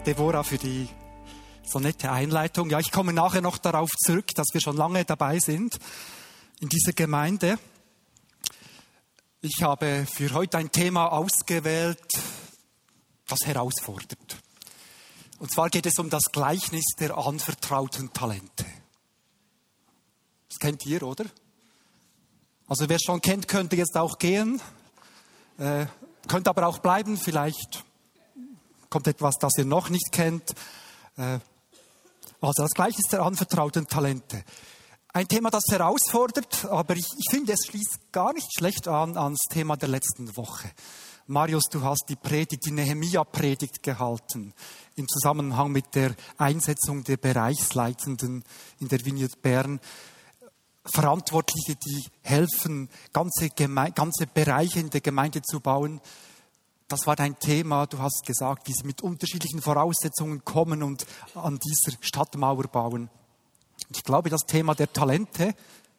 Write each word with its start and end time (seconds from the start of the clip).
Deborah, 0.00 0.42
für 0.42 0.58
die 0.58 0.88
so 1.64 1.78
nette 1.78 2.10
Einleitung. 2.10 2.70
Ja, 2.70 2.80
ich 2.80 2.90
komme 2.90 3.12
nachher 3.12 3.42
noch 3.42 3.58
darauf 3.58 3.90
zurück, 4.04 4.34
dass 4.34 4.48
wir 4.52 4.60
schon 4.60 4.76
lange 4.76 5.04
dabei 5.04 5.38
sind 5.38 5.78
in 6.60 6.68
dieser 6.68 6.92
Gemeinde. 6.92 7.58
Ich 9.42 9.62
habe 9.62 10.06
für 10.10 10.32
heute 10.32 10.58
ein 10.58 10.72
Thema 10.72 11.06
ausgewählt, 11.12 12.02
das 13.28 13.40
herausfordert. 13.44 14.36
Und 15.38 15.52
zwar 15.52 15.70
geht 15.70 15.86
es 15.86 15.98
um 15.98 16.10
das 16.10 16.24
Gleichnis 16.32 16.84
der 16.98 17.16
anvertrauten 17.16 18.12
Talente. 18.12 18.66
Das 20.48 20.58
kennt 20.58 20.84
ihr, 20.86 21.02
oder? 21.02 21.24
Also 22.68 22.88
wer 22.88 22.96
es 22.96 23.02
schon 23.02 23.20
kennt, 23.20 23.48
könnte 23.48 23.76
jetzt 23.76 23.96
auch 23.96 24.18
gehen, 24.18 24.60
äh, 25.58 25.86
könnte 26.28 26.50
aber 26.50 26.66
auch 26.66 26.78
bleiben. 26.78 27.16
Vielleicht 27.16 27.84
kommt 28.90 29.06
etwas, 29.06 29.36
das 29.38 29.52
ihr 29.56 29.64
noch 29.64 29.88
nicht 29.88 30.12
kennt. 30.12 30.50
Äh, 31.16 31.38
also 32.40 32.62
das 32.62 32.72
Gleichnis 32.72 33.06
der 33.10 33.22
anvertrauten 33.22 33.86
Talente. 33.86 34.44
Ein 35.12 35.26
Thema, 35.26 35.50
das 35.50 35.64
herausfordert, 35.70 36.66
aber 36.66 36.94
ich, 36.94 37.06
ich 37.18 37.26
finde, 37.30 37.52
es 37.52 37.66
schließt 37.66 38.12
gar 38.12 38.32
nicht 38.32 38.48
schlecht 38.56 38.86
an 38.86 39.16
ans 39.16 39.40
Thema 39.50 39.76
der 39.76 39.88
letzten 39.88 40.36
Woche. 40.36 40.70
Marius, 41.26 41.64
du 41.70 41.82
hast 41.82 42.06
die 42.08 42.16
Predigt, 42.16 42.66
die 42.66 42.72
Nehemia-Predigt 42.72 43.82
gehalten 43.82 44.52
im 44.96 45.08
Zusammenhang 45.08 45.70
mit 45.70 45.94
der 45.94 46.14
Einsetzung 46.38 47.04
der 47.04 47.16
Bereichsleitenden 47.16 48.44
in 48.78 48.88
der 48.88 49.04
Vineyard 49.04 49.40
Bern. 49.42 49.80
Verantwortliche, 50.84 51.76
die 51.76 52.04
helfen, 52.22 52.88
ganze, 53.12 53.50
Geme 53.50 53.92
ganze 53.92 54.26
Bereiche 54.26 54.80
in 54.80 54.90
der 54.90 55.00
Gemeinde 55.00 55.42
zu 55.42 55.60
bauen. 55.60 56.00
Das 56.90 57.06
war 57.06 57.14
dein 57.14 57.38
Thema. 57.38 57.86
Du 57.86 58.00
hast 58.00 58.26
gesagt, 58.26 58.66
wie 58.66 58.72
sie 58.72 58.84
mit 58.84 59.00
unterschiedlichen 59.00 59.62
Voraussetzungen 59.62 60.44
kommen 60.44 60.82
und 60.82 61.06
an 61.36 61.60
dieser 61.60 61.96
Stadtmauer 62.00 62.64
bauen. 62.64 63.08
Ich 63.90 64.02
glaube, 64.02 64.28
das 64.28 64.40
Thema 64.40 64.74
der 64.74 64.92
Talente, 64.92 65.54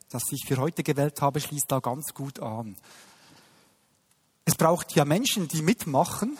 das 0.09 0.23
ich 0.31 0.45
für 0.45 0.57
heute 0.57 0.83
gewählt 0.83 1.21
habe, 1.21 1.39
schließt 1.39 1.71
da 1.71 1.79
ganz 1.79 2.13
gut 2.13 2.41
an. 2.41 2.75
Es 4.43 4.55
braucht 4.55 4.93
ja 4.93 5.05
Menschen, 5.05 5.47
die 5.47 5.61
mitmachen. 5.61 6.37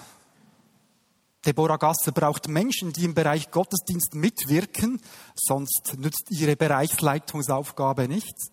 Deborah 1.45 1.77
Gasser 1.77 2.11
braucht 2.11 2.49
Menschen, 2.49 2.91
die 2.91 3.05
im 3.05 3.13
Bereich 3.13 3.51
Gottesdienst 3.51 4.15
mitwirken, 4.15 5.01
sonst 5.33 5.95
nützt 5.97 6.29
ihre 6.29 6.57
Bereichsleitungsaufgabe 6.57 8.09
nichts. 8.09 8.51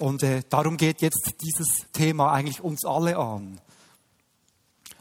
Und 0.00 0.22
äh, 0.22 0.42
darum 0.50 0.76
geht 0.76 1.00
jetzt 1.00 1.36
dieses 1.40 1.90
Thema 1.94 2.30
eigentlich 2.30 2.60
uns 2.60 2.84
alle 2.84 3.16
an. 3.16 3.58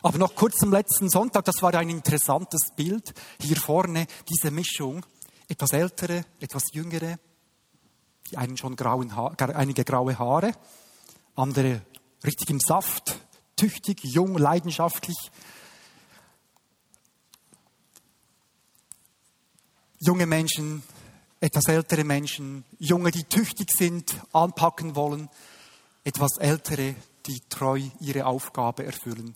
Aber 0.02 0.18
noch 0.18 0.36
kurz 0.36 0.58
zum 0.58 0.72
letzten 0.72 1.10
Sonntag, 1.10 1.46
das 1.46 1.62
war 1.62 1.74
ein 1.74 1.90
interessantes 1.90 2.72
Bild. 2.76 3.14
Hier 3.42 3.58
vorne 3.58 4.08
diese 4.30 4.52
Mischung, 4.52 5.06
etwas 5.48 5.74
ältere, 5.74 6.26
etwas 6.40 6.64
jüngere, 6.72 7.18
die 8.30 8.38
einen 8.38 8.58
schon 8.58 8.76
grauen 8.76 9.16
ha 9.16 9.34
einige 9.38 9.84
graue 9.84 10.18
Haare, 10.18 10.54
andere 11.36 11.82
richtig 12.24 12.50
im 12.50 12.60
Saft, 12.60 13.20
tüchtig, 13.56 14.04
jung, 14.04 14.38
leidenschaftlich. 14.38 15.18
Junge 20.00 20.26
Menschen, 20.26 20.82
etwas 21.42 21.66
ältere 21.66 22.06
Menschen, 22.06 22.64
Junge, 22.78 23.12
die 23.12 23.26
tüchtig 23.26 23.72
sind, 23.72 24.16
anpacken 24.32 24.96
wollen, 24.96 25.30
etwas 26.06 26.38
ältere, 26.38 26.96
die 27.26 27.42
treu 27.50 27.82
ihre 28.00 28.26
Aufgabe 28.26 28.86
erfüllen, 28.86 29.36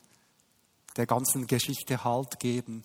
der 0.98 1.06
ganzen 1.06 1.48
Geschichte 1.48 2.04
Halt 2.04 2.40
geben 2.40 2.84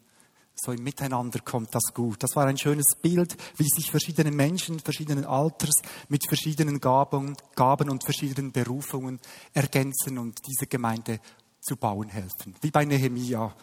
so 0.60 0.72
im 0.72 0.82
Miteinander 0.82 1.40
kommt 1.40 1.74
das 1.74 1.94
gut. 1.94 2.22
Das 2.22 2.34
war 2.34 2.46
ein 2.46 2.58
schönes 2.58 2.96
Bild, 3.00 3.36
wie 3.56 3.68
sich 3.68 3.90
verschiedene 3.90 4.30
Menschen 4.30 4.80
verschiedenen 4.80 5.24
Alters 5.24 5.82
mit 6.08 6.26
verschiedenen 6.26 6.80
Gaben, 6.80 7.36
Gaben 7.54 7.90
und 7.90 8.04
verschiedenen 8.04 8.52
Berufungen 8.52 9.20
ergänzen 9.52 10.18
und 10.18 10.38
diese 10.46 10.66
Gemeinde 10.66 11.20
zu 11.60 11.76
bauen 11.76 12.08
helfen. 12.08 12.54
Wie 12.60 12.70
bei 12.70 12.84
Nehemia. 12.84 13.54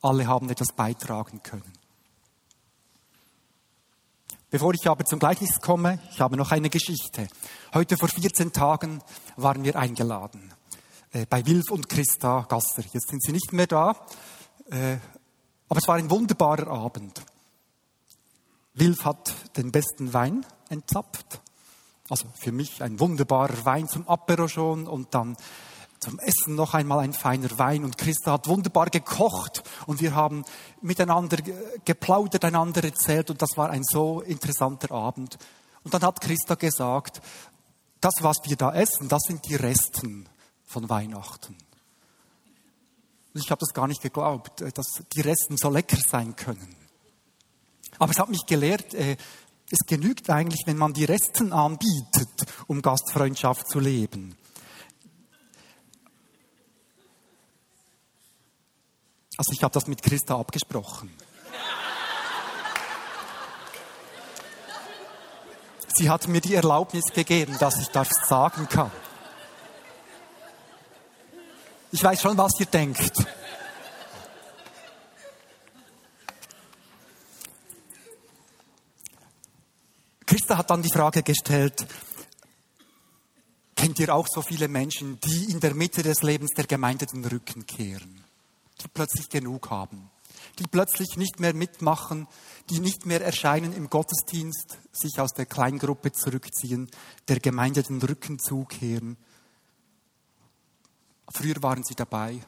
Alle 0.00 0.28
haben 0.28 0.48
etwas 0.48 0.68
beitragen 0.68 1.42
können. 1.42 1.72
Bevor 4.48 4.72
ich 4.72 4.86
aber 4.86 5.04
zum 5.04 5.18
Gleichnis 5.18 5.60
komme, 5.60 5.98
ich 6.12 6.20
habe 6.20 6.36
noch 6.36 6.52
eine 6.52 6.70
Geschichte. 6.70 7.26
Heute 7.74 7.96
vor 7.96 8.08
14 8.08 8.52
Tagen 8.52 9.02
waren 9.36 9.64
wir 9.64 9.74
eingeladen 9.74 10.54
äh, 11.12 11.26
bei 11.26 11.44
Wilf 11.46 11.70
und 11.70 11.88
Christa 11.88 12.46
Gasser. 12.48 12.82
Jetzt 12.92 13.08
sind 13.08 13.22
sie 13.22 13.32
nicht 13.32 13.52
mehr 13.52 13.66
da, 13.66 13.96
äh, 14.70 14.98
aber 15.68 15.80
es 15.80 15.88
war 15.88 15.96
ein 15.96 16.10
wunderbarer 16.10 16.68
Abend. 16.68 17.22
Wilf 18.74 19.04
hat 19.04 19.34
den 19.56 19.72
besten 19.72 20.12
Wein 20.12 20.44
entzapft. 20.68 21.40
Also 22.08 22.26
für 22.38 22.52
mich 22.52 22.82
ein 22.82 23.00
wunderbarer 23.00 23.64
Wein 23.64 23.88
zum 23.88 24.06
Apero 24.08 24.48
schon 24.48 24.86
und 24.86 25.14
dann 25.14 25.36
zum 26.00 26.18
Essen 26.20 26.54
noch 26.54 26.74
einmal 26.74 27.00
ein 27.00 27.12
feiner 27.12 27.58
Wein. 27.58 27.84
Und 27.84 27.98
Christa 27.98 28.32
hat 28.32 28.46
wunderbar 28.46 28.86
gekocht 28.86 29.62
und 29.86 30.00
wir 30.00 30.14
haben 30.14 30.44
miteinander 30.80 31.38
geplaudert, 31.84 32.44
einander 32.44 32.84
erzählt 32.84 33.30
und 33.30 33.42
das 33.42 33.56
war 33.56 33.70
ein 33.70 33.82
so 33.82 34.20
interessanter 34.20 34.92
Abend. 34.92 35.38
Und 35.84 35.92
dann 35.92 36.02
hat 36.02 36.20
Christa 36.20 36.54
gesagt, 36.54 37.20
das, 38.00 38.14
was 38.20 38.36
wir 38.44 38.56
da 38.56 38.72
essen, 38.74 39.08
das 39.08 39.22
sind 39.26 39.48
die 39.48 39.56
Resten 39.56 40.28
von 40.68 40.88
Weihnachten. 40.88 41.56
Ich 43.34 43.50
habe 43.50 43.60
das 43.60 43.72
gar 43.72 43.88
nicht 43.88 44.02
geglaubt, 44.02 44.60
äh, 44.60 44.70
dass 44.70 45.02
die 45.14 45.20
Resten 45.20 45.56
so 45.56 45.70
lecker 45.70 45.98
sein 46.08 46.36
können. 46.36 46.76
Aber 47.98 48.12
es 48.12 48.18
hat 48.18 48.28
mich 48.28 48.46
gelehrt, 48.46 48.94
äh, 48.94 49.16
es 49.70 49.86
genügt 49.86 50.30
eigentlich, 50.30 50.62
wenn 50.66 50.78
man 50.78 50.94
die 50.94 51.04
Resten 51.04 51.52
anbietet, 51.52 52.30
um 52.66 52.80
Gastfreundschaft 52.80 53.68
zu 53.68 53.80
leben. 53.80 54.36
Also 59.36 59.52
ich 59.52 59.62
habe 59.62 59.72
das 59.72 59.86
mit 59.86 60.02
Christa 60.02 60.38
abgesprochen. 60.38 61.10
Sie 65.94 66.10
hat 66.10 66.28
mir 66.28 66.40
die 66.40 66.54
Erlaubnis 66.54 67.04
gegeben, 67.12 67.56
dass 67.58 67.78
ich 67.80 67.88
das 67.88 68.08
sagen 68.26 68.68
kann. 68.68 68.90
Ich 71.90 72.04
weiß 72.04 72.20
schon, 72.20 72.36
was 72.36 72.52
ihr 72.60 72.66
denkt. 72.66 73.12
Christa 80.26 80.58
hat 80.58 80.68
dann 80.68 80.82
die 80.82 80.92
Frage 80.92 81.22
gestellt, 81.22 81.86
kennt 83.74 83.98
ihr 83.98 84.14
auch 84.14 84.26
so 84.28 84.42
viele 84.42 84.68
Menschen, 84.68 85.18
die 85.20 85.50
in 85.50 85.60
der 85.60 85.72
Mitte 85.72 86.02
des 86.02 86.22
Lebens 86.22 86.50
der 86.54 86.66
Gemeinde 86.66 87.06
den 87.06 87.24
Rücken 87.24 87.64
kehren, 87.64 88.22
die 88.82 88.88
plötzlich 88.88 89.30
genug 89.30 89.70
haben, 89.70 90.10
die 90.58 90.66
plötzlich 90.66 91.16
nicht 91.16 91.40
mehr 91.40 91.54
mitmachen, 91.54 92.28
die 92.68 92.80
nicht 92.80 93.06
mehr 93.06 93.24
erscheinen 93.24 93.72
im 93.72 93.88
Gottesdienst, 93.88 94.76
sich 94.92 95.18
aus 95.18 95.32
der 95.32 95.46
Kleingruppe 95.46 96.12
zurückziehen, 96.12 96.90
der 97.28 97.40
Gemeinde 97.40 97.82
den 97.82 98.02
Rücken 98.02 98.38
zukehren 98.38 99.16
Früher 101.30 101.62
waren 101.62 101.84
sie 101.84 101.94
dabei, 101.94 102.40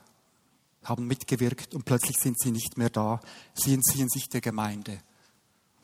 haben 0.84 1.06
mitgewirkt 1.06 1.74
und 1.74 1.84
plötzlich 1.84 2.16
sind 2.18 2.40
sie 2.40 2.50
nicht 2.50 2.78
mehr 2.78 2.90
da. 2.90 3.20
Sie 3.54 3.74
entziehen 3.74 4.08
sich 4.08 4.28
der 4.28 4.40
Gemeinde. 4.40 4.98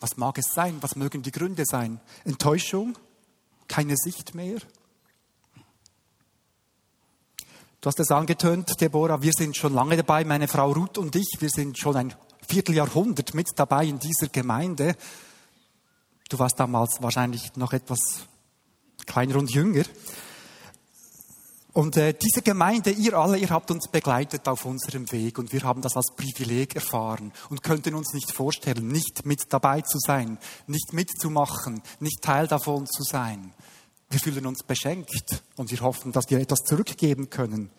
Was 0.01 0.17
mag 0.17 0.39
es 0.39 0.53
sein? 0.53 0.79
Was 0.81 0.97
mögen 0.97 1.23
die 1.23 1.31
Gründe 1.31 1.65
sein? 1.67 2.01
Enttäuschung? 2.25 2.97
Keine 3.69 3.97
Sicht 3.97 4.35
mehr? 4.35 4.59
Du 7.81 7.89
hast 7.89 8.01
es 8.01 8.11
angetönt, 8.11 8.81
Deborah, 8.81 9.23
wir 9.23 9.33
sind 9.33 9.57
schon 9.57 9.75
lange 9.75 9.97
dabei, 9.97 10.25
meine 10.25 10.49
Frau 10.49 10.73
Ruth 10.73 10.99
und 10.99 11.15
ich, 11.15 11.37
wir 11.39 11.51
sind 11.51 11.79
schon 11.79 11.97
ein 11.97 12.15
Vierteljahrhundert 12.49 13.35
mit 13.35 13.49
dabei 13.55 13.87
in 13.87 13.99
dieser 13.99 14.29
Gemeinde. 14.29 14.97
Du 16.29 16.39
warst 16.39 16.59
damals 16.59 17.01
wahrscheinlich 17.01 17.55
noch 17.57 17.73
etwas 17.73 18.27
kleiner 19.07 19.37
und 19.37 19.53
jünger. 19.53 19.85
Und 21.77 21.99
äh, 21.99 22.15
diese 22.15 22.41
Gemeinde, 22.41 22.91
ihr 22.91 23.13
alle, 23.19 23.37
ihr 23.37 23.51
habt 23.51 23.71
uns 23.71 23.89
begleitet 23.89 24.49
auf 24.49 24.65
unserem 24.65 25.13
Weg 25.13 25.39
und 25.39 25.53
wir 25.53 25.61
haben 25.61 25.83
das 25.83 25.95
als 25.95 26.07
Privileg 26.17 26.75
erfahren 26.75 27.35
und 27.51 27.63
könnten 27.63 27.95
uns 27.95 28.15
nicht 28.15 28.33
vorstellen, 28.33 28.89
nicht 28.89 29.27
mit 29.27 29.43
dabei 29.51 29.83
zu 29.83 29.99
sein, 29.99 30.39
nicht 30.67 30.95
mitzumachen, 30.95 31.83
nicht 32.01 32.23
Teil 32.23 32.47
davon 32.47 32.87
zu 32.87 33.03
sein. 33.03 33.53
Wir 34.09 34.19
fühlen 34.19 34.47
uns 34.47 34.63
beschenkt 34.63 35.43
und 35.57 35.71
wir 35.71 35.81
hoffen, 35.81 36.13
dass 36.13 36.31
wir 36.31 36.41
etwas 36.41 36.61
zurückgeben 36.61 37.29
können. 37.29 37.71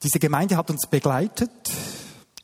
Diese 0.00 0.20
Gemeinde 0.20 0.56
hat 0.56 0.70
uns 0.70 0.86
begleitet 0.88 1.50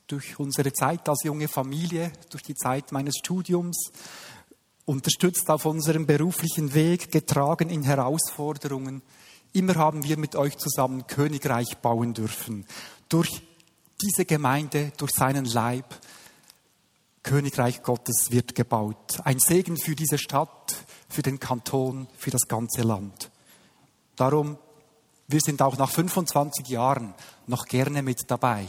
durch 0.09 0.37
unsere 0.37 0.73
Zeit 0.73 1.09
als 1.09 1.23
junge 1.23 1.47
Familie, 1.47 2.11
durch 2.29 2.43
die 2.43 2.57
Zeit 2.57 2.91
meines 2.91 3.15
Studiums, 3.21 3.93
unterstützt 4.85 5.49
auf 5.49 5.65
unserem 5.65 6.07
beruflichen 6.07 6.75
Weg, 6.75 7.13
getragen 7.13 7.71
in 7.71 7.85
Herausforderungen. 7.85 9.03
Immer 9.55 9.77
haben 9.77 10.03
wir 10.03 10.19
mit 10.19 10.35
euch 10.35 10.59
zusammen 10.59 11.07
Königreich 11.07 11.79
bauen 11.79 12.13
dürfen. 12.13 12.67
Durch 13.09 13.41
diese 14.03 14.25
Gemeinde, 14.25 14.93
durch 14.97 15.13
seinen 15.13 15.45
Leib. 15.45 15.95
Königreich 17.23 17.85
Gottes 17.85 18.33
wird 18.33 18.57
gebaut. 18.57 19.21
Ein 19.23 19.39
Segen 19.39 19.77
für 19.77 19.95
diese 19.95 20.19
Stadt, 20.19 20.75
für 21.09 21.23
den 21.23 21.39
Kanton, 21.39 22.09
für 22.19 22.33
das 22.33 22.49
ganze 22.49 22.83
Land. 22.83 23.31
Darum, 24.17 24.59
wir 25.29 25.41
sind 25.41 25.63
auch 25.63 25.79
nach 25.79 25.91
25 25.91 26.67
Jahren 26.67 27.15
noch 27.47 27.67
gerne 27.67 28.03
mit 28.03 28.29
dabei 28.29 28.67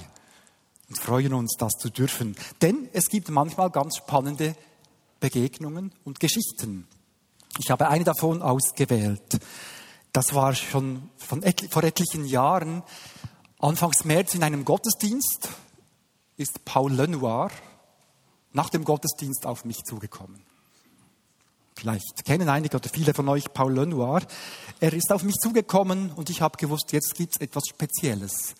und 0.88 1.00
freuen 1.00 1.34
uns, 1.34 1.56
das 1.58 1.74
zu 1.80 1.90
dürfen. 1.90 2.36
Denn 2.62 2.90
es 2.94 3.10
gibt 3.10 3.30
manchmal 3.30 3.72
ganz 3.72 3.98
spannende 3.98 4.56
Begegnungen 5.20 5.92
und 6.04 6.20
Geschichten. 6.20 6.88
Ich 7.58 7.72
habe 7.72 7.90
eine 7.90 8.04
davon 8.04 8.44
ausgewählt. 8.44 9.40
Das 10.16 10.34
war 10.34 10.56
schon 10.56 11.10
etli 11.42 11.68
vor 11.68 11.84
etlichen 11.84 12.24
Jahren. 12.24 12.84
Anfangs 13.60 14.06
März 14.06 14.34
in 14.34 14.44
einem 14.44 14.64
Gottesdienst 14.64 15.50
ist 16.38 16.64
Paul 16.64 16.94
Lenoir 16.94 17.52
nach 18.54 18.70
dem 18.70 18.86
Gottesdienst 18.86 19.46
auf 19.46 19.66
mich 19.66 19.84
zugekommen. 19.84 20.42
Vielleicht 21.76 22.24
kennen 22.24 22.48
einige 22.48 22.78
oder 22.78 22.88
viele 22.88 23.14
von 23.14 23.28
euch 23.28 23.52
Paul 23.52 23.74
Lenoir. 23.74 24.22
Er 24.80 24.94
ist 24.94 25.12
auf 25.12 25.24
mich 25.24 25.36
zugekommen 25.36 26.12
und 26.14 26.30
ich 26.30 26.40
habe 26.40 26.58
gewusst, 26.58 26.94
jetzt 26.94 27.14
gibt 27.16 27.36
es 27.36 27.42
etwas 27.42 27.64
Spezielles. 27.68 28.56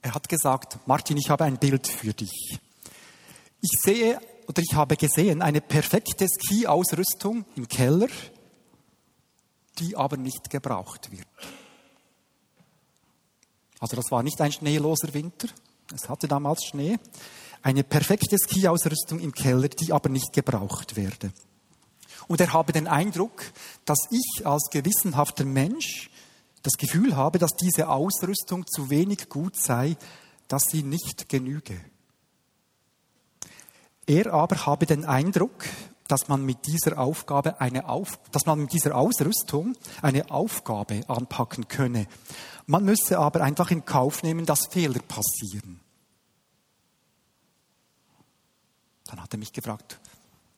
Er 0.00 0.14
hat 0.14 0.26
gesagt, 0.30 0.78
Martin, 0.86 1.18
ich 1.18 1.28
habe 1.28 1.44
ein 1.44 1.58
Bild 1.58 1.86
für 1.86 2.14
dich. 2.14 2.58
Ich 3.60 3.78
sehe 3.82 4.18
oder 4.48 4.62
ich 4.62 4.74
habe 4.74 4.96
gesehen 4.96 5.42
eine 5.42 5.60
perfekte 5.60 6.26
Ski-Ausrüstung 6.26 7.44
im 7.56 7.68
Keller 7.68 8.08
die 9.78 9.96
aber 9.96 10.16
nicht 10.16 10.50
gebraucht 10.50 11.10
wird. 11.10 11.26
Also 13.80 13.96
das 13.96 14.10
war 14.10 14.22
nicht 14.22 14.40
ein 14.40 14.52
schneeloser 14.52 15.12
Winter, 15.12 15.48
es 15.94 16.08
hatte 16.08 16.28
damals 16.28 16.64
Schnee. 16.64 16.98
Eine 17.62 17.84
perfekte 17.84 18.36
Skiausrüstung 18.38 19.20
im 19.20 19.32
Keller, 19.32 19.68
die 19.68 19.92
aber 19.92 20.08
nicht 20.08 20.32
gebraucht 20.32 20.96
werde. 20.96 21.32
Und 22.28 22.40
er 22.40 22.52
habe 22.52 22.72
den 22.72 22.88
Eindruck, 22.88 23.42
dass 23.84 23.98
ich 24.10 24.46
als 24.46 24.68
gewissenhafter 24.70 25.44
Mensch 25.44 26.10
das 26.62 26.74
Gefühl 26.74 27.16
habe, 27.16 27.38
dass 27.38 27.52
diese 27.52 27.88
Ausrüstung 27.88 28.66
zu 28.66 28.90
wenig 28.90 29.28
gut 29.28 29.56
sei, 29.56 29.96
dass 30.48 30.64
sie 30.70 30.82
nicht 30.82 31.28
genüge. 31.28 31.80
Er 34.06 34.32
aber 34.32 34.66
habe 34.66 34.86
den 34.86 35.04
Eindruck, 35.04 35.64
dass 36.08 36.28
man 36.28 36.44
mit 36.44 36.66
dieser 36.66 36.98
Aufgabe 36.98 37.60
eine 37.60 37.88
Auf, 37.88 38.18
dass 38.30 38.46
man 38.46 38.60
mit 38.60 38.72
dieser 38.72 38.94
Ausrüstung 38.94 39.76
eine 40.02 40.30
Aufgabe 40.30 41.02
anpacken 41.08 41.68
könne. 41.68 42.06
Man 42.66 42.84
müsse 42.84 43.18
aber 43.18 43.40
einfach 43.42 43.70
in 43.70 43.84
Kauf 43.84 44.22
nehmen, 44.22 44.46
dass 44.46 44.66
Fehler 44.70 45.00
passieren. 45.00 45.80
Dann 49.06 49.22
hat 49.22 49.32
er 49.34 49.38
mich 49.38 49.52
gefragt, 49.52 50.00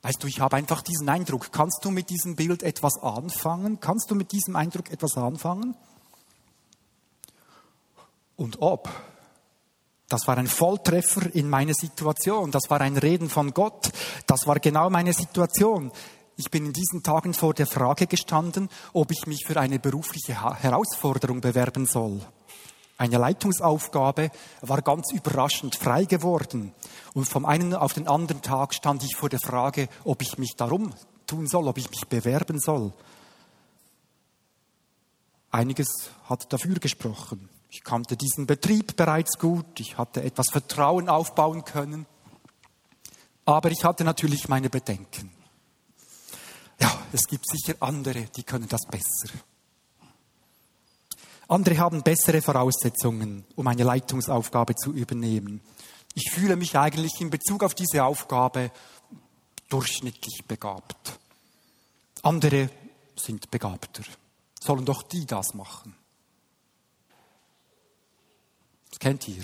weißt 0.02 0.22
du, 0.22 0.26
ich 0.26 0.40
habe 0.40 0.56
einfach 0.56 0.82
diesen 0.82 1.08
Eindruck, 1.08 1.50
kannst 1.50 1.84
du 1.84 1.90
mit 1.90 2.10
diesem 2.10 2.36
Bild 2.36 2.62
etwas 2.62 3.02
anfangen? 3.02 3.80
Kannst 3.80 4.10
du 4.10 4.14
mit 4.14 4.32
diesem 4.32 4.54
Eindruck 4.54 4.90
etwas 4.90 5.16
anfangen? 5.16 5.74
Und 8.36 8.60
ob 8.60 8.88
das 10.14 10.28
war 10.28 10.38
ein 10.38 10.46
Volltreffer 10.46 11.34
in 11.34 11.50
meine 11.50 11.74
Situation. 11.74 12.52
Das 12.52 12.70
war 12.70 12.80
ein 12.80 12.96
Reden 12.96 13.28
von 13.28 13.52
Gott. 13.52 13.90
Das 14.28 14.46
war 14.46 14.60
genau 14.60 14.88
meine 14.88 15.12
Situation. 15.12 15.90
Ich 16.36 16.52
bin 16.52 16.66
in 16.66 16.72
diesen 16.72 17.02
Tagen 17.02 17.34
vor 17.34 17.52
der 17.52 17.66
Frage 17.66 18.06
gestanden, 18.06 18.68
ob 18.92 19.10
ich 19.10 19.26
mich 19.26 19.44
für 19.44 19.58
eine 19.58 19.80
berufliche 19.80 20.40
Herausforderung 20.62 21.40
bewerben 21.40 21.86
soll. 21.86 22.20
Eine 22.96 23.18
Leitungsaufgabe 23.18 24.30
war 24.60 24.82
ganz 24.82 25.10
überraschend 25.10 25.74
frei 25.74 26.04
geworden. 26.04 26.72
Und 27.12 27.24
vom 27.24 27.44
einen 27.44 27.74
auf 27.74 27.92
den 27.92 28.06
anderen 28.06 28.40
Tag 28.40 28.72
stand 28.72 29.02
ich 29.02 29.16
vor 29.16 29.30
der 29.30 29.40
Frage, 29.40 29.88
ob 30.04 30.22
ich 30.22 30.38
mich 30.38 30.54
darum 30.56 30.94
tun 31.26 31.48
soll, 31.48 31.66
ob 31.66 31.76
ich 31.76 31.90
mich 31.90 32.06
bewerben 32.08 32.60
soll. 32.60 32.92
Einiges 35.50 35.88
hat 36.28 36.52
dafür 36.52 36.76
gesprochen. 36.76 37.48
Ich 37.74 37.82
kannte 37.82 38.16
diesen 38.16 38.46
Betrieb 38.46 38.94
bereits 38.94 39.36
gut, 39.36 39.80
ich 39.80 39.98
hatte 39.98 40.22
etwas 40.22 40.46
Vertrauen 40.48 41.08
aufbauen 41.08 41.64
können, 41.64 42.06
aber 43.44 43.72
ich 43.72 43.84
hatte 43.84 44.04
natürlich 44.04 44.48
meine 44.48 44.70
Bedenken. 44.70 45.32
Ja, 46.80 46.96
es 47.12 47.26
gibt 47.26 47.44
sicher 47.50 47.74
andere, 47.80 48.26
die 48.36 48.44
können 48.44 48.68
das 48.68 48.82
besser. 48.88 49.34
Andere 51.48 51.78
haben 51.78 52.04
bessere 52.04 52.40
Voraussetzungen, 52.42 53.44
um 53.56 53.66
eine 53.66 53.82
Leitungsaufgabe 53.82 54.76
zu 54.76 54.92
übernehmen. 54.92 55.60
Ich 56.14 56.30
fühle 56.30 56.54
mich 56.54 56.78
eigentlich 56.78 57.20
in 57.20 57.30
Bezug 57.30 57.64
auf 57.64 57.74
diese 57.74 58.04
Aufgabe 58.04 58.70
durchschnittlich 59.68 60.44
begabt. 60.46 61.18
Andere 62.22 62.70
sind 63.16 63.50
begabter. 63.50 64.04
Sollen 64.60 64.84
doch 64.84 65.02
die 65.02 65.26
das 65.26 65.54
machen. 65.54 65.96
Das 68.94 69.00
kennt 69.00 69.26
ihr. 69.26 69.42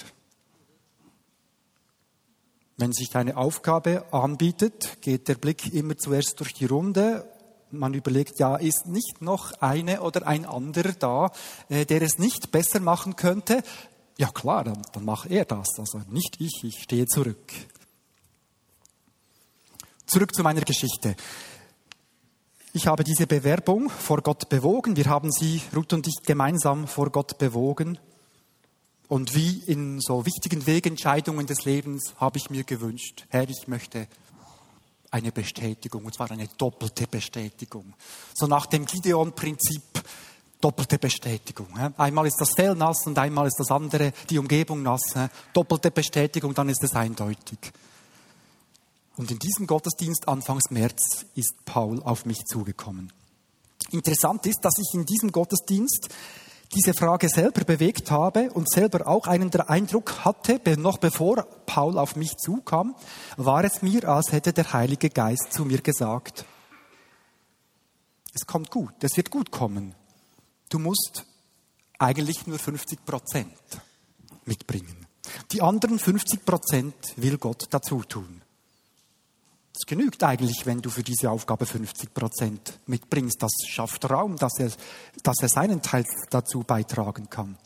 Wenn 2.77 2.93
sich 2.93 3.17
eine 3.17 3.37
Aufgabe 3.37 4.05
anbietet, 4.13 4.99
geht 5.01 5.27
der 5.27 5.35
Blick 5.35 5.75
immer 5.75 5.99
zuerst 5.99 6.39
durch 6.39 6.55
die 6.55 6.67
Runde. 6.67 7.29
Man 7.73 7.93
überlegt, 7.95 8.39
ja, 8.39 8.55
ist 8.55 8.87
nicht 8.87 9.21
noch 9.21 9.51
eine 9.61 10.03
oder 10.03 10.25
ein 10.29 10.45
anderer 10.45 10.93
da, 10.93 11.33
äh, 11.69 11.85
der 11.85 12.01
es 12.03 12.19
nicht 12.19 12.53
besser 12.53 12.79
machen 12.79 13.17
könnte? 13.17 13.65
Ja 14.19 14.29
klar, 14.29 14.63
dann, 14.63 14.83
dann 14.93 15.05
macht 15.05 15.29
er 15.29 15.45
das. 15.47 15.67
Also 15.81 16.01
nicht 16.11 16.41
ich, 16.41 16.63
ich 16.63 16.83
stehe 16.85 17.07
zurück. 17.07 17.53
Zurück 20.07 20.33
zu 20.33 20.45
meiner 20.45 20.61
Geschichte. 20.61 21.17
Ich 22.73 22.87
habe 22.87 23.03
diese 23.03 23.27
Bewerbung 23.27 23.91
vor 23.91 24.23
Gott 24.23 24.49
bewogen. 24.49 24.95
Wir 24.95 25.07
haben 25.07 25.33
sie, 25.33 25.61
Ruth 25.75 25.93
und 25.93 26.07
ich, 26.07 26.23
gemeinsam 26.23 26.87
vor 26.87 27.11
Gott 27.11 27.37
bewogen. 27.37 27.99
Und 29.11 29.35
wie 29.35 29.59
in 29.67 30.01
so 30.01 30.25
wichtigen 30.25 30.69
Wegentscheidungen 30.69 31.45
des 31.45 31.65
Lebens 31.65 32.15
habe 32.19 32.39
ich 32.39 32.49
mir 32.49 32.63
gewünscht, 32.63 33.27
Herr, 33.29 33.49
ich 33.49 33.67
möchte 33.67 34.07
eine 35.11 35.33
Bestätigung, 35.33 36.05
und 36.05 36.15
zwar 36.15 36.31
eine 36.31 36.47
doppelte 36.47 37.09
Bestätigung. 37.09 37.93
So 38.35 38.47
nach 38.47 38.67
dem 38.67 38.87
Gideon-Prinzip 38.87 39.83
doppelte 40.61 41.01
Bestätigung. 41.01 41.67
Einmal 41.97 42.29
ist 42.29 42.37
das 42.41 42.55
Fell 42.55 42.77
nass 42.77 43.05
und 43.05 43.19
einmal 43.19 43.49
ist 43.49 43.59
das 43.59 43.73
andere, 43.73 44.13
die 44.31 44.39
Umgebung 44.39 44.85
nass. 44.85 45.03
Doppelte 45.55 45.91
Bestätigung, 45.91 46.55
dann 46.55 46.69
ist 46.69 46.85
es 46.85 46.95
eindeutig. 46.95 47.59
Und 49.17 49.29
in 49.33 49.41
diesem 49.41 49.67
Gottesdienst 49.67 50.29
Anfangs 50.29 50.71
März 50.71 51.27
ist 51.35 51.65
Paul 51.65 52.01
auf 52.05 52.27
mich 52.27 52.45
zugekommen. 52.45 53.13
Interessant 53.91 54.47
ist, 54.47 54.61
dass 54.61 54.79
ich 54.79 54.95
in 54.95 55.05
diesem 55.05 55.33
Gottesdienst 55.33 56.11
diese 56.75 56.95
Frage 56.95 57.29
selber 57.29 57.65
bewegt 57.65 58.11
habe 58.11 58.51
und 58.53 58.71
selber 58.71 59.07
auch 59.07 59.27
einen 59.27 59.53
Eindruck 59.55 60.25
hatte, 60.25 60.61
noch 60.79 60.99
bevor 60.99 61.43
Paul 61.67 61.99
auf 61.99 62.17
mich 62.17 62.37
zukam, 62.37 62.95
war 63.37 63.65
es 63.65 63.83
mir, 63.83 64.09
als 64.09 64.33
hätte 64.33 64.53
der 64.53 64.73
Heilige 64.73 65.11
Geist 65.11 65.53
zu 65.53 65.65
mir 65.65 65.81
gesagt, 65.81 66.45
es 68.33 68.47
kommt 68.47 68.71
gut, 68.71 68.95
es 69.03 69.17
wird 69.17 69.31
gut 69.31 69.51
kommen. 69.51 69.95
Du 70.69 70.79
musst 70.79 71.25
eigentlich 71.99 72.47
nur 72.47 72.59
50 72.59 73.05
Prozent 73.05 73.53
mitbringen. 74.45 75.07
Die 75.53 75.63
anderen 75.63 75.99
50 75.99 76.45
Prozent 76.45 76.95
will 77.17 77.39
Gott 77.39 77.67
dazu 77.71 78.03
tun. 78.05 78.40
Es 79.81 79.87
genügt 79.87 80.23
eigentlich, 80.23 80.67
wenn 80.67 80.83
du 80.83 80.91
für 80.91 81.03
diese 81.03 81.31
Aufgabe 81.31 81.65
50 81.65 82.13
Prozent 82.13 82.79
mitbringst. 82.87 83.43
Das 83.43 83.53
schafft 83.67 84.11
Raum, 84.11 84.37
dass 84.37 84.59
er, 84.59 84.71
dass 85.23 85.39
er 85.41 85.49
seinen 85.49 85.81
Teil 85.81 86.05
dazu 86.29 86.61
beitragen 86.61 87.31
kann. 87.31 87.57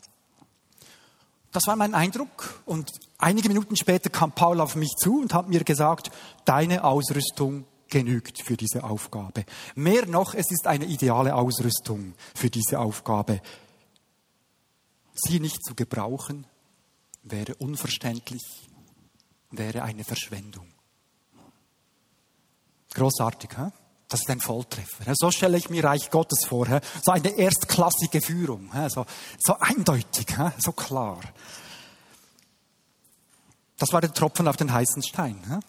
Das 1.51 1.67
war 1.67 1.75
mein 1.75 1.93
Eindruck. 1.93 2.61
Und 2.65 2.89
einige 3.17 3.49
Minuten 3.49 3.75
später 3.75 4.09
kam 4.09 4.31
Paul 4.31 4.61
auf 4.61 4.77
mich 4.77 4.93
zu 4.97 5.19
und 5.19 5.33
hat 5.33 5.49
mir 5.49 5.65
gesagt, 5.65 6.09
deine 6.45 6.85
Ausrüstung 6.85 7.65
genügt 7.89 8.41
für 8.41 8.55
diese 8.55 8.85
Aufgabe. 8.85 9.43
Mehr 9.75 10.05
noch, 10.05 10.35
es 10.35 10.49
ist 10.51 10.67
eine 10.67 10.85
ideale 10.85 11.35
Ausrüstung 11.35 12.13
für 12.33 12.49
diese 12.49 12.79
Aufgabe. 12.79 13.41
sie 15.15 15.41
nicht 15.41 15.65
zu 15.65 15.75
gebrauchen, 15.75 16.47
wäre 17.23 17.55
unverständlich, 17.55 18.43
wäre 19.51 19.83
eine 19.83 20.05
Verschwendung. 20.05 20.74
Großartig, 22.95 23.51
hä? 23.57 23.67
Das 24.07 24.21
ist 24.21 24.29
ein 24.29 24.39
Volltreffer. 24.39 25.13
So 25.15 25.31
stelle 25.31 25.57
ich 25.57 25.69
mir 25.69 25.83
Reich 25.83 26.09
Gottes 26.09 26.45
vor. 26.45 26.67
So 27.03 27.11
eine 27.11 27.29
erstklassige 27.29 28.21
Führung. 28.21 28.69
So, 28.87 29.05
so 29.39 29.55
eindeutig, 29.59 30.27
so 30.57 30.71
klar. 30.71 31.19
Das 33.77 33.91
war 33.91 34.01
der 34.01 34.13
Tropfen 34.13 34.47
auf 34.47 34.57
den 34.57 34.71
heißen 34.71 35.03
Stein. 35.03 35.61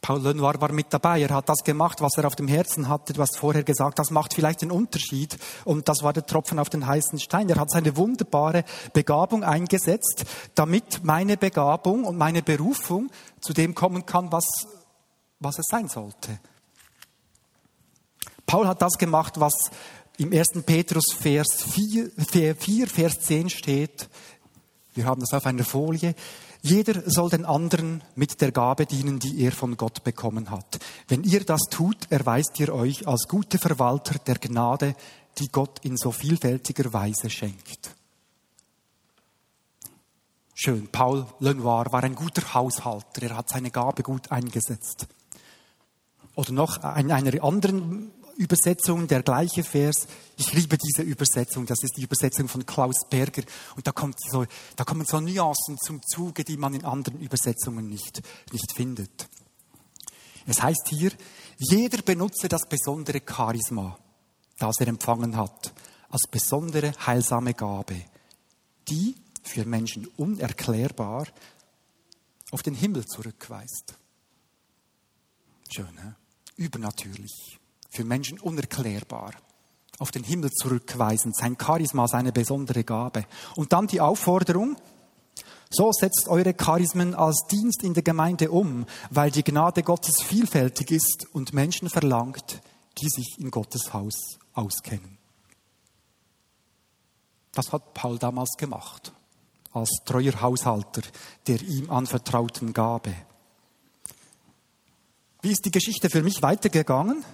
Paul 0.00 0.22
Lenoir 0.22 0.60
war 0.60 0.72
mit 0.72 0.86
dabei. 0.90 1.20
Er 1.20 1.34
hat 1.34 1.48
das 1.48 1.62
gemacht, 1.62 2.00
was 2.00 2.16
er 2.16 2.24
auf 2.24 2.34
dem 2.34 2.48
Herzen 2.48 2.88
hatte. 2.88 3.12
Hast 3.18 3.36
vorher 3.36 3.62
gesagt, 3.62 3.98
das 3.98 4.10
macht 4.10 4.34
vielleicht 4.34 4.62
den 4.62 4.70
Unterschied. 4.70 5.36
Und 5.64 5.88
das 5.88 6.02
war 6.02 6.14
der 6.14 6.24
Tropfen 6.24 6.58
auf 6.58 6.70
den 6.70 6.86
heißen 6.86 7.20
Stein. 7.20 7.48
Er 7.50 7.60
hat 7.60 7.70
seine 7.70 7.96
wunderbare 7.96 8.64
Begabung 8.94 9.44
eingesetzt, 9.44 10.24
damit 10.54 11.04
meine 11.04 11.36
Begabung 11.36 12.04
und 12.04 12.16
meine 12.16 12.42
Berufung 12.42 13.10
zu 13.40 13.52
dem 13.52 13.74
kommen 13.74 14.06
kann, 14.06 14.32
was, 14.32 14.46
was 15.40 15.58
es 15.58 15.66
sein 15.68 15.88
sollte. 15.88 16.38
Paul 18.46 18.66
hat 18.66 18.82
das 18.82 18.98
gemacht, 18.98 19.40
was 19.40 19.54
im 20.18 20.32
1. 20.32 20.62
Petrus 20.66 21.14
Vers 21.18 21.62
4, 21.72 22.10
4, 22.56 22.86
Vers 22.86 23.20
10 23.20 23.48
steht. 23.48 24.08
Wir 24.94 25.06
haben 25.06 25.20
das 25.20 25.32
auf 25.32 25.46
einer 25.46 25.64
Folie. 25.64 26.14
Jeder 26.62 27.02
soll 27.08 27.30
den 27.30 27.46
anderen 27.46 28.04
mit 28.16 28.40
der 28.40 28.52
Gabe 28.52 28.84
dienen, 28.84 29.18
die 29.18 29.40
er 29.40 29.52
von 29.52 29.76
Gott 29.78 30.04
bekommen 30.04 30.50
hat. 30.50 30.78
Wenn 31.08 31.24
ihr 31.24 31.44
das 31.44 31.62
tut, 31.70 32.10
erweist 32.10 32.60
ihr 32.60 32.74
euch 32.74 33.08
als 33.08 33.28
gute 33.28 33.58
Verwalter 33.58 34.18
der 34.18 34.36
Gnade, 34.36 34.94
die 35.38 35.50
Gott 35.50 35.78
in 35.84 35.96
so 35.96 36.12
vielfältiger 36.12 36.92
Weise 36.92 37.30
schenkt. 37.30 37.94
Schön, 40.54 40.88
Paul 40.88 41.24
Lenoir 41.38 41.86
war 41.90 42.04
ein 42.04 42.14
guter 42.14 42.52
Haushalter, 42.52 43.22
er 43.22 43.36
hat 43.38 43.48
seine 43.48 43.70
Gabe 43.70 44.02
gut 44.02 44.30
eingesetzt. 44.30 45.06
Oder 46.34 46.52
noch 46.52 46.78
in 46.96 47.10
einer 47.10 47.42
anderen 47.42 48.12
Übersetzung, 48.36 49.06
der 49.06 49.22
gleiche 49.22 49.62
Vers. 49.62 50.06
Ich 50.38 50.52
liebe 50.54 50.78
diese 50.78 51.02
Übersetzung. 51.02 51.66
Das 51.66 51.82
ist 51.82 51.96
die 51.96 52.02
Übersetzung 52.02 52.48
von 52.48 52.64
Klaus 52.64 53.06
Berger. 53.08 53.42
Und 53.76 53.86
da, 53.86 53.92
kommt 53.92 54.16
so, 54.30 54.46
da 54.76 54.84
kommen 54.84 55.04
so 55.04 55.20
Nuancen 55.20 55.76
zum 55.78 56.00
Zuge, 56.02 56.42
die 56.42 56.56
man 56.56 56.72
in 56.72 56.84
anderen 56.84 57.20
Übersetzungen 57.20 57.88
nicht, 57.88 58.22
nicht 58.50 58.72
findet. 58.72 59.28
Es 60.46 60.62
heißt 60.62 60.88
hier, 60.88 61.12
jeder 61.58 62.00
benutze 62.02 62.48
das 62.48 62.66
besondere 62.66 63.20
Charisma, 63.28 63.98
das 64.58 64.76
er 64.80 64.88
empfangen 64.88 65.36
hat, 65.36 65.74
als 66.08 66.22
besondere 66.30 66.92
heilsame 67.06 67.52
Gabe, 67.52 67.96
die 68.88 69.14
für 69.42 69.66
Menschen 69.66 70.06
unerklärbar 70.16 71.26
auf 72.50 72.62
den 72.62 72.74
Himmel 72.74 73.04
zurückweist. 73.04 73.99
Schön, 75.72 75.86
he? 76.02 76.64
übernatürlich 76.64 77.58
für 77.88 78.04
Menschen 78.04 78.38
unerklärbar. 78.38 79.32
Auf 79.98 80.10
den 80.10 80.24
Himmel 80.24 80.50
zurückweisend, 80.50 81.36
sein 81.36 81.56
Charisma, 81.60 82.08
seine 82.08 82.32
besondere 82.32 82.84
Gabe. 82.84 83.26
Und 83.56 83.72
dann 83.72 83.86
die 83.86 84.00
Aufforderung, 84.00 84.76
so 85.68 85.92
setzt 85.92 86.26
eure 86.28 86.54
Charismen 86.54 87.14
als 87.14 87.46
Dienst 87.50 87.82
in 87.82 87.94
der 87.94 88.02
Gemeinde 88.02 88.50
um, 88.50 88.86
weil 89.10 89.30
die 89.30 89.44
Gnade 89.44 89.82
Gottes 89.82 90.22
vielfältig 90.22 90.90
ist 90.90 91.26
und 91.32 91.52
Menschen 91.52 91.88
verlangt, 91.90 92.60
die 92.98 93.08
sich 93.08 93.38
in 93.38 93.50
Gottes 93.50 93.92
Haus 93.92 94.38
auskennen. 94.54 95.18
Das 97.52 97.72
hat 97.72 97.94
Paul 97.94 98.18
damals 98.18 98.56
gemacht, 98.56 99.12
als 99.72 99.90
treuer 100.04 100.40
Haushalter 100.40 101.02
der 101.46 101.60
ihm 101.62 101.90
anvertrauten 101.90 102.72
Gabe. 102.72 103.14
Wie 105.42 105.50
ist 105.50 105.64
die 105.64 105.70
Geschichte 105.70 106.10
für 106.10 106.22
mich 106.22 106.42
weitergegangen? 106.42 107.24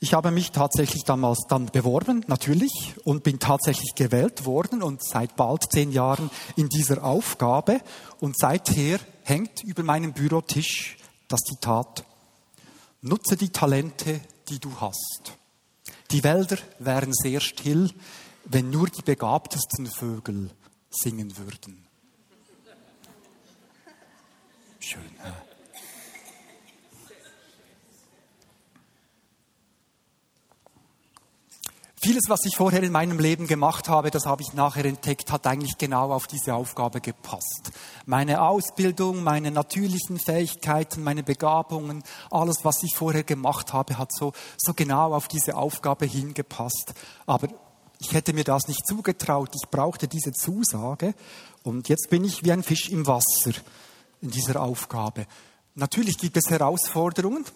Ich 0.00 0.14
habe 0.14 0.30
mich 0.30 0.50
tatsächlich 0.50 1.04
damals 1.04 1.46
dann 1.48 1.66
beworben, 1.66 2.24
natürlich, 2.26 2.94
und 3.04 3.22
bin 3.22 3.38
tatsächlich 3.38 3.94
gewählt 3.94 4.44
worden 4.44 4.82
und 4.82 5.02
seit 5.02 5.36
bald 5.36 5.70
zehn 5.70 5.92
Jahren 5.92 6.30
in 6.56 6.68
dieser 6.68 7.04
Aufgabe. 7.04 7.80
Und 8.20 8.38
seither 8.38 8.98
hängt 9.22 9.62
über 9.64 9.82
meinem 9.82 10.12
Bürotisch 10.12 10.96
das 11.28 11.40
Zitat, 11.40 12.04
nutze 13.00 13.36
die 13.36 13.50
Talente, 13.50 14.20
die 14.48 14.58
du 14.58 14.78
hast. 14.80 15.32
Die 16.10 16.24
Wälder 16.24 16.58
wären 16.78 17.12
sehr 17.12 17.40
still, 17.40 17.90
wenn 18.44 18.70
nur 18.70 18.88
die 18.88 19.02
begabtesten 19.02 19.86
Vögel 19.86 20.50
singen 20.90 21.36
würden. 21.36 21.86
Schön. 24.80 25.02
Ja? 25.24 25.53
Vieles, 32.04 32.24
was 32.28 32.44
ich 32.44 32.54
vorher 32.54 32.82
in 32.82 32.92
meinem 32.92 33.18
Leben 33.18 33.46
gemacht 33.46 33.88
habe, 33.88 34.10
das 34.10 34.26
habe 34.26 34.42
ich 34.42 34.52
nachher 34.52 34.84
entdeckt, 34.84 35.32
hat 35.32 35.46
eigentlich 35.46 35.78
genau 35.78 36.12
auf 36.12 36.26
diese 36.26 36.54
Aufgabe 36.54 37.00
gepasst. 37.00 37.70
Meine 38.04 38.42
Ausbildung, 38.42 39.22
meine 39.22 39.50
natürlichen 39.50 40.18
Fähigkeiten, 40.18 41.02
meine 41.02 41.22
Begabungen, 41.22 42.02
alles, 42.30 42.58
was 42.62 42.82
ich 42.82 42.94
vorher 42.94 43.22
gemacht 43.22 43.72
habe, 43.72 43.96
hat 43.96 44.12
so, 44.12 44.34
so 44.58 44.74
genau 44.74 45.14
auf 45.14 45.28
diese 45.28 45.56
Aufgabe 45.56 46.04
hingepasst. 46.04 46.92
Aber 47.24 47.48
ich 47.98 48.12
hätte 48.12 48.34
mir 48.34 48.44
das 48.44 48.68
nicht 48.68 48.86
zugetraut. 48.86 49.52
Ich 49.54 49.70
brauchte 49.70 50.06
diese 50.06 50.32
Zusage. 50.32 51.14
Und 51.62 51.88
jetzt 51.88 52.10
bin 52.10 52.22
ich 52.22 52.44
wie 52.44 52.52
ein 52.52 52.62
Fisch 52.62 52.90
im 52.90 53.06
Wasser 53.06 53.52
in 54.20 54.30
dieser 54.30 54.60
Aufgabe. 54.60 55.24
Natürlich 55.74 56.18
gibt 56.18 56.36
es 56.36 56.50
Herausforderungen. 56.50 57.46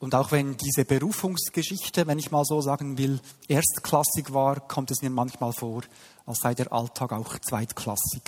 Und 0.00 0.14
auch 0.14 0.30
wenn 0.30 0.56
diese 0.56 0.84
Berufungsgeschichte, 0.84 2.06
wenn 2.06 2.18
ich 2.18 2.30
mal 2.30 2.44
so 2.44 2.60
sagen 2.60 2.98
will, 2.98 3.18
erstklassig 3.48 4.32
war, 4.32 4.60
kommt 4.60 4.90
es 4.92 5.02
mir 5.02 5.10
manchmal 5.10 5.52
vor, 5.52 5.82
als 6.24 6.38
sei 6.40 6.54
der 6.54 6.72
Alltag 6.72 7.12
auch 7.12 7.38
zweitklassig. 7.38 8.22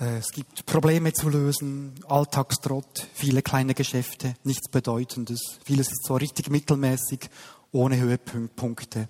Äh, 0.00 0.18
es 0.18 0.32
gibt 0.32 0.66
Probleme 0.66 1.12
zu 1.12 1.28
lösen, 1.28 1.94
Alltagstrott, 2.08 3.06
viele 3.14 3.42
kleine 3.42 3.74
Geschäfte, 3.74 4.34
nichts 4.42 4.68
Bedeutendes. 4.68 5.58
Vieles 5.64 5.92
ist 5.92 6.04
so 6.04 6.16
richtig 6.16 6.50
mittelmäßig, 6.50 7.30
ohne 7.70 7.98
Höhepunkte. 7.98 9.08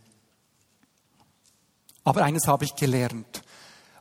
Aber 2.04 2.22
eines 2.22 2.46
habe 2.46 2.64
ich 2.64 2.74
gelernt. 2.76 3.42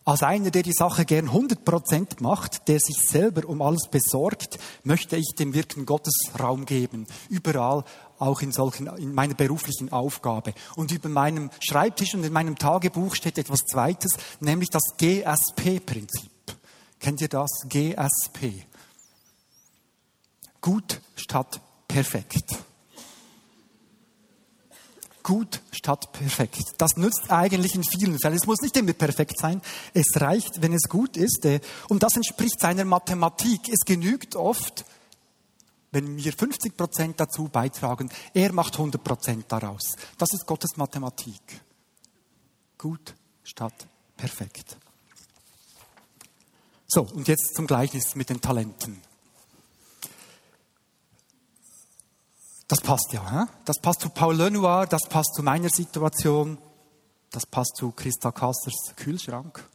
Als 0.09 0.23
einer, 0.23 0.49
der 0.49 0.63
die 0.63 0.73
Sache 0.73 1.05
gern 1.05 1.25
100 1.25 1.63
Prozent 1.63 2.19
macht, 2.19 2.67
der 2.67 2.79
sich 2.79 2.95
selber 2.95 3.47
um 3.47 3.61
alles 3.61 3.87
besorgt, 3.91 4.57
möchte 4.83 5.15
ich 5.15 5.35
dem 5.37 5.53
Wirken 5.53 5.85
Gottes 5.85 6.15
Raum 6.39 6.65
geben. 6.65 7.05
Überall, 7.29 7.83
auch 8.17 8.41
in 8.41 8.51
solchen, 8.51 8.87
in 8.97 9.13
meiner 9.13 9.35
beruflichen 9.35 9.91
Aufgabe. 9.91 10.55
Und 10.75 10.91
über 10.91 11.09
meinem 11.09 11.51
Schreibtisch 11.59 12.15
und 12.15 12.23
in 12.23 12.33
meinem 12.33 12.57
Tagebuch 12.57 13.13
steht 13.13 13.37
etwas 13.37 13.59
Zweites, 13.71 14.13
nämlich 14.39 14.69
das 14.71 14.81
GSP-Prinzip. 14.97 16.31
Kennt 16.99 17.21
ihr 17.21 17.29
das? 17.29 17.51
GSP. 17.69 18.65
Gut 20.59 21.01
statt 21.17 21.61
perfekt 21.87 22.57
gut 25.29 25.61
statt 25.71 26.11
perfekt. 26.11 26.63
Das 26.79 26.97
nützt 26.97 27.29
eigentlich 27.29 27.75
in 27.75 27.83
vielen 27.83 28.17
Fällen. 28.17 28.35
Es 28.35 28.47
muss 28.47 28.61
nicht 28.61 28.75
immer 28.75 28.93
perfekt 28.93 29.39
sein. 29.39 29.61
Es 29.93 30.19
reicht, 30.19 30.63
wenn 30.63 30.73
es 30.73 30.89
gut 30.89 31.17
ist. 31.17 31.45
Äh, 31.45 31.59
und 31.87 32.01
das 32.01 32.15
entspricht 32.15 32.59
seiner 32.59 32.83
Mathematik. 32.83 33.69
Es 33.69 33.85
genügt 33.85 34.35
oft, 34.35 34.85
wenn 35.91 36.17
wir 36.17 36.33
50 36.33 36.75
Prozent 36.75 37.19
dazu 37.19 37.47
beitragen. 37.47 38.09
Er 38.33 38.51
macht 38.53 38.73
100 38.73 39.03
Prozent 39.03 39.45
daraus. 39.49 39.95
Das 40.17 40.29
ist 40.33 40.47
Gottes 40.47 40.77
Mathematik. 40.77 41.61
Gut 42.79 43.13
statt 43.43 43.85
perfekt. 44.17 44.77
So, 46.87 47.03
und 47.03 47.27
jetzt 47.27 47.53
zum 47.53 47.67
Gleichnis 47.67 48.15
mit 48.15 48.31
den 48.31 48.41
Talenten. 48.41 49.08
Das 52.69 52.81
passt 52.81 53.11
ja. 53.11 53.29
He? 53.31 53.51
Das 53.65 53.79
passt 53.81 53.99
zu 53.99 54.09
Paul 54.09 54.35
Lenoir, 54.35 54.85
das 54.85 55.01
passt 55.09 55.33
zu 55.33 55.43
meiner 55.43 55.69
Situation, 55.69 56.59
das 57.31 57.45
passt 57.45 57.75
zu 57.75 57.91
Christa 57.91 58.31
Kassers 58.31 58.95
Kühlschrank. 58.95 59.67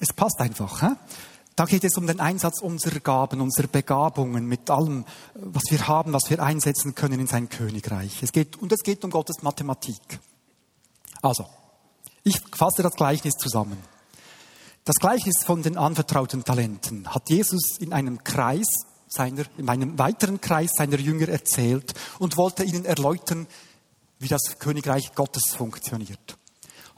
Es 0.00 0.14
passt 0.14 0.40
einfach. 0.40 0.80
He? 0.80 0.88
Da 1.56 1.66
geht 1.66 1.84
es 1.84 1.98
um 1.98 2.06
den 2.06 2.20
Einsatz 2.20 2.62
unserer 2.62 3.00
Gaben, 3.00 3.42
unserer 3.42 3.66
Begabungen, 3.66 4.46
mit 4.46 4.70
allem, 4.70 5.04
was 5.34 5.64
wir 5.68 5.86
haben, 5.86 6.14
was 6.14 6.30
wir 6.30 6.42
einsetzen 6.42 6.94
können 6.94 7.20
in 7.20 7.26
sein 7.26 7.50
Königreich. 7.50 8.22
Es 8.22 8.32
geht, 8.32 8.56
und 8.56 8.72
es 8.72 8.80
geht 8.82 9.04
um 9.04 9.10
Gottes 9.10 9.42
Mathematik. 9.42 10.20
Also, 11.20 11.44
ich 12.24 12.40
fasse 12.56 12.82
das 12.82 12.94
Gleichnis 12.94 13.34
zusammen. 13.34 13.76
Das 14.84 14.96
Gleichnis 14.96 15.44
von 15.44 15.62
den 15.62 15.76
anvertrauten 15.76 16.44
Talenten 16.44 17.12
hat 17.12 17.28
Jesus 17.28 17.76
in 17.78 17.92
einem 17.92 18.24
Kreis 18.24 18.66
seiner, 19.10 19.44
in 19.58 19.68
einem 19.68 19.98
weiteren 19.98 20.40
Kreis 20.40 20.70
seiner 20.76 20.98
Jünger 20.98 21.28
erzählt 21.28 21.92
und 22.18 22.36
wollte 22.36 22.64
ihnen 22.64 22.84
erläutern, 22.84 23.46
wie 24.18 24.28
das 24.28 24.58
Königreich 24.58 25.14
Gottes 25.14 25.52
funktioniert. 25.54 26.38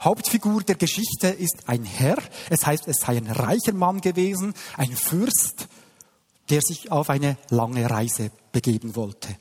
Hauptfigur 0.01 0.63
der 0.63 0.75
Geschichte 0.75 1.29
ist 1.29 1.63
ein 1.67 1.83
Herr. 1.83 2.17
Es 2.49 2.65
heißt, 2.65 2.87
es 2.87 2.97
sei 2.97 3.17
ein 3.17 3.27
reicher 3.27 3.73
Mann 3.73 4.01
gewesen, 4.01 4.53
ein 4.77 4.95
Fürst, 4.95 5.67
der 6.49 6.61
sich 6.61 6.91
auf 6.91 7.09
eine 7.09 7.37
lange 7.49 7.89
Reise 7.89 8.31
begeben 8.51 8.95
wollte. 8.95 9.35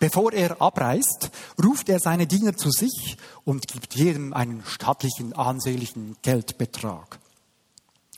Bevor 0.00 0.32
er 0.32 0.60
abreist, 0.60 1.30
ruft 1.62 1.88
er 1.88 2.00
seine 2.00 2.26
Diener 2.26 2.56
zu 2.56 2.70
sich 2.70 3.16
und 3.44 3.68
gibt 3.68 3.94
jedem 3.94 4.32
einen 4.32 4.64
stattlichen, 4.66 5.34
ansehnlichen 5.34 6.16
Geldbetrag. 6.22 7.20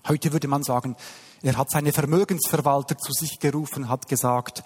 Heute 0.08 0.32
würde 0.32 0.48
man 0.48 0.62
sagen, 0.62 0.96
er 1.42 1.56
hat 1.56 1.70
seine 1.70 1.92
Vermögensverwalter 1.92 2.96
zu 2.96 3.12
sich 3.12 3.38
gerufen, 3.38 3.88
hat 3.88 4.08
gesagt, 4.08 4.62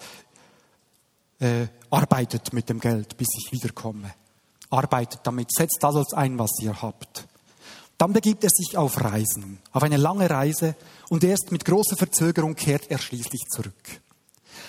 äh, 1.39 1.67
arbeitet 1.89 2.53
mit 2.53 2.69
dem 2.69 2.79
Geld, 2.79 3.17
bis 3.17 3.27
ich 3.37 3.51
wiederkomme. 3.51 4.13
Arbeitet 4.69 5.21
damit, 5.23 5.51
setzt 5.51 5.83
alles 5.83 6.13
ein, 6.13 6.37
was 6.37 6.51
ihr 6.61 6.81
habt. 6.81 7.27
Dann 7.97 8.13
begibt 8.13 8.43
er 8.43 8.49
sich 8.49 8.77
auf 8.77 9.03
Reisen, 9.03 9.59
auf 9.71 9.81
eine 9.81 9.97
lange 9.97 10.29
Reise, 10.29 10.75
und 11.09 11.23
erst 11.23 11.51
mit 11.51 11.65
großer 11.65 11.97
Verzögerung 11.97 12.55
kehrt 12.55 12.91
er 12.91 12.99
schließlich 12.99 13.45
zurück. 13.49 14.01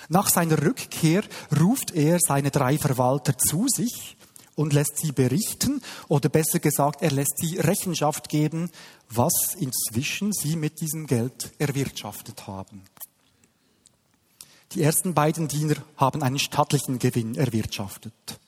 Nach 0.08 0.28
seiner 0.28 0.62
Rückkehr 0.62 1.22
ruft 1.60 1.94
er 1.94 2.18
seine 2.20 2.50
drei 2.50 2.78
Verwalter 2.78 3.36
zu 3.36 3.66
sich 3.68 4.17
und 4.58 4.72
lässt 4.72 4.98
sie 4.98 5.12
berichten, 5.12 5.80
oder 6.08 6.28
besser 6.28 6.58
gesagt, 6.58 7.00
er 7.00 7.12
lässt 7.12 7.38
sie 7.38 7.58
Rechenschaft 7.58 8.28
geben, 8.28 8.70
was 9.08 9.54
inzwischen 9.56 10.32
sie 10.32 10.56
mit 10.56 10.80
diesem 10.80 11.06
Geld 11.06 11.52
erwirtschaftet 11.58 12.48
haben. 12.48 12.82
Die 14.72 14.82
ersten 14.82 15.14
beiden 15.14 15.46
Diener 15.46 15.76
haben 15.96 16.24
einen 16.24 16.40
stattlichen 16.40 16.98
Gewinn 16.98 17.36
erwirtschaftet. 17.36 18.40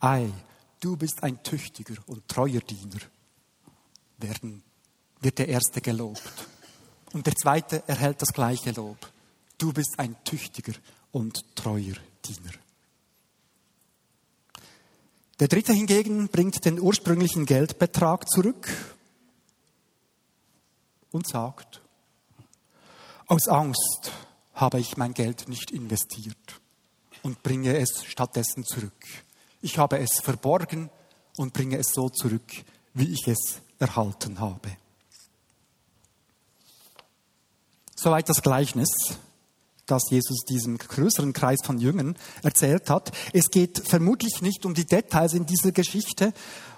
Ei, 0.00 0.28
du 0.80 0.96
bist 0.96 1.22
ein 1.22 1.40
tüchtiger 1.44 1.94
und 2.06 2.26
treuer 2.26 2.60
Diener, 2.60 3.00
werden, 4.18 4.64
wird 5.20 5.38
der 5.38 5.48
erste 5.48 5.80
gelobt. 5.82 6.20
Und 7.12 7.28
der 7.28 7.36
zweite 7.36 7.84
erhält 7.86 8.20
das 8.20 8.32
gleiche 8.32 8.72
Lob. 8.72 8.98
Du 9.56 9.72
bist 9.72 9.94
ein 9.98 10.16
tüchtiger 10.24 10.74
und 11.12 11.44
treuer 11.54 11.94
Diener. 12.24 12.54
Der 15.40 15.48
dritte 15.48 15.72
hingegen 15.72 16.28
bringt 16.28 16.64
den 16.64 16.78
ursprünglichen 16.78 17.44
Geldbetrag 17.44 18.28
zurück 18.28 18.68
und 21.10 21.26
sagt, 21.26 21.80
aus 23.26 23.48
Angst 23.48 24.12
habe 24.54 24.78
ich 24.78 24.96
mein 24.96 25.12
Geld 25.12 25.48
nicht 25.48 25.72
investiert 25.72 26.60
und 27.24 27.42
bringe 27.42 27.76
es 27.78 28.04
stattdessen 28.04 28.64
zurück. 28.64 28.92
Ich 29.60 29.78
habe 29.78 29.98
es 29.98 30.20
verborgen 30.20 30.88
und 31.36 31.52
bringe 31.52 31.78
es 31.78 31.88
so 31.92 32.08
zurück, 32.10 32.64
wie 32.92 33.12
ich 33.12 33.26
es 33.26 33.60
erhalten 33.80 34.38
habe. 34.38 34.76
Soweit 37.96 38.28
das 38.28 38.42
Gleichnis, 38.42 38.90
das 39.86 40.10
Jesus 40.10 40.44
diesem 40.48 40.78
größeren 40.78 41.32
Kreis 41.32 41.60
von 41.64 41.78
Jüngern 41.78 42.16
erzählt 42.42 42.90
hat. 42.90 43.12
Es 43.32 43.50
geht 43.50 43.86
vermutlich 43.86 44.42
nicht 44.42 44.64
um 44.64 44.74
die 44.74 44.86
Details 44.86 45.34
in 45.34 45.46
dieser 45.46 45.72
Geschichte, 45.72 46.32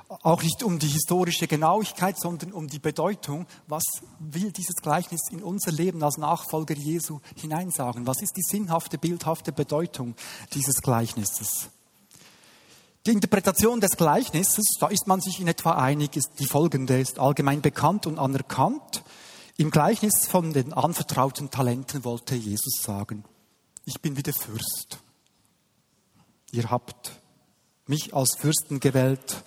auch 0.08 0.42
nicht 0.42 0.62
um 0.62 0.78
die 0.78 0.88
historische 0.88 1.48
Genauigkeit, 1.48 2.18
sondern 2.18 2.52
um 2.52 2.68
die 2.68 2.78
Bedeutung. 2.78 3.46
Was 3.66 3.82
will 4.18 4.52
dieses 4.52 4.76
Gleichnis 4.76 5.22
in 5.30 5.42
unser 5.42 5.72
Leben 5.72 6.02
als 6.02 6.16
Nachfolger 6.16 6.74
Jesu 6.74 7.20
hineinsagen? 7.34 8.06
Was 8.06 8.22
ist 8.22 8.36
die 8.36 8.42
sinnhafte, 8.42 8.98
bildhafte 8.98 9.52
Bedeutung 9.52 10.14
dieses 10.54 10.80
Gleichnisses? 10.80 11.68
Die 13.06 13.12
Interpretation 13.12 13.80
des 13.80 13.92
Gleichnisses, 13.96 14.64
da 14.80 14.88
ist 14.88 15.06
man 15.06 15.20
sich 15.20 15.40
in 15.40 15.46
etwa 15.46 15.72
einig, 15.72 16.16
ist 16.16 16.30
die 16.40 16.46
folgende, 16.46 17.00
ist 17.00 17.20
allgemein 17.20 17.60
bekannt 17.60 18.06
und 18.06 18.18
anerkannt. 18.18 19.04
Im 19.56 19.70
Gleichnis 19.70 20.26
von 20.28 20.52
den 20.52 20.72
anvertrauten 20.72 21.50
Talenten 21.50 22.04
wollte 22.04 22.34
Jesus 22.34 22.82
sagen, 22.82 23.24
ich 23.84 24.00
bin 24.00 24.16
wie 24.16 24.22
der 24.22 24.34
Fürst. 24.34 24.98
Ihr 26.52 26.70
habt 26.70 27.12
mich 27.86 28.14
als 28.14 28.36
Fürsten 28.38 28.80
gewählt 28.80 29.42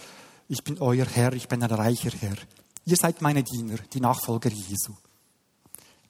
ich 0.52 0.63
bin 0.63 0.82
euer 0.82 1.06
Herr, 1.06 1.34
ich 1.34 1.48
bin 1.48 1.62
ein 1.62 1.69
reicher 1.69 2.10
Herr. 2.10 2.36
Ihr 2.84 2.98
seid 2.98 3.22
meine 3.22 3.43
Diener, 3.43 3.78
die 3.93 4.02
Nachfolger 4.02 4.50
Jesu. 4.50 4.95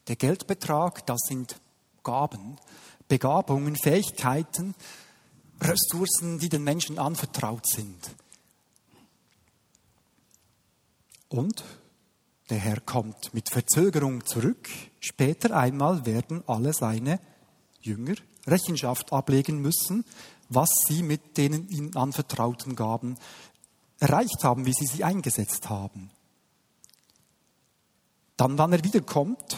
Der 0.08 0.16
Geldbetrag, 0.16 1.06
das 1.06 1.20
sind 1.28 1.60
Gaben, 2.04 2.58
Begabungen, 3.10 3.76
Fähigkeiten, 3.76 4.76
Ressourcen, 5.60 6.40
die 6.40 6.48
den 6.48 6.64
Menschen 6.64 6.98
anvertraut 7.00 7.68
sind. 7.68 8.00
Und 11.28 11.66
der 12.50 12.58
Herr 12.58 12.80
kommt 12.82 13.34
mit 13.34 13.50
Verzögerung 13.50 14.26
zurück. 14.26 14.70
Später 15.00 15.56
einmal 15.56 16.06
werden 16.06 16.44
alle 16.48 16.74
seine 16.74 17.20
Jünger 17.82 18.16
Rechenschaft 18.48 19.14
ablegen 19.14 19.62
müssen, 19.62 20.04
was 20.50 20.70
sie 20.88 21.04
mit 21.04 21.38
denen 21.38 21.70
ihnen 21.70 21.96
anvertrauten 21.96 22.76
Gaben 22.76 23.18
erreicht 24.00 24.44
haben, 24.44 24.66
wie 24.66 24.74
sie 24.74 24.88
sie 24.88 25.04
eingesetzt 25.04 25.70
haben. 25.70 26.10
Dann, 28.38 28.58
wann 28.58 28.74
er 28.74 28.84
wiederkommt, 28.84 29.58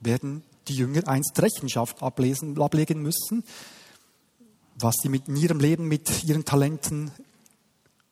werden 0.00 0.42
die 0.68 0.76
Jünger 0.76 1.06
einst 1.08 1.40
Rechenschaft 1.40 2.02
ablesen, 2.02 2.60
ablegen 2.60 3.00
müssen, 3.00 3.44
was 4.76 4.96
sie 5.00 5.08
mit 5.08 5.28
in 5.28 5.36
ihrem 5.36 5.60
Leben, 5.60 5.86
mit 5.86 6.24
ihren 6.24 6.44
Talenten, 6.44 7.12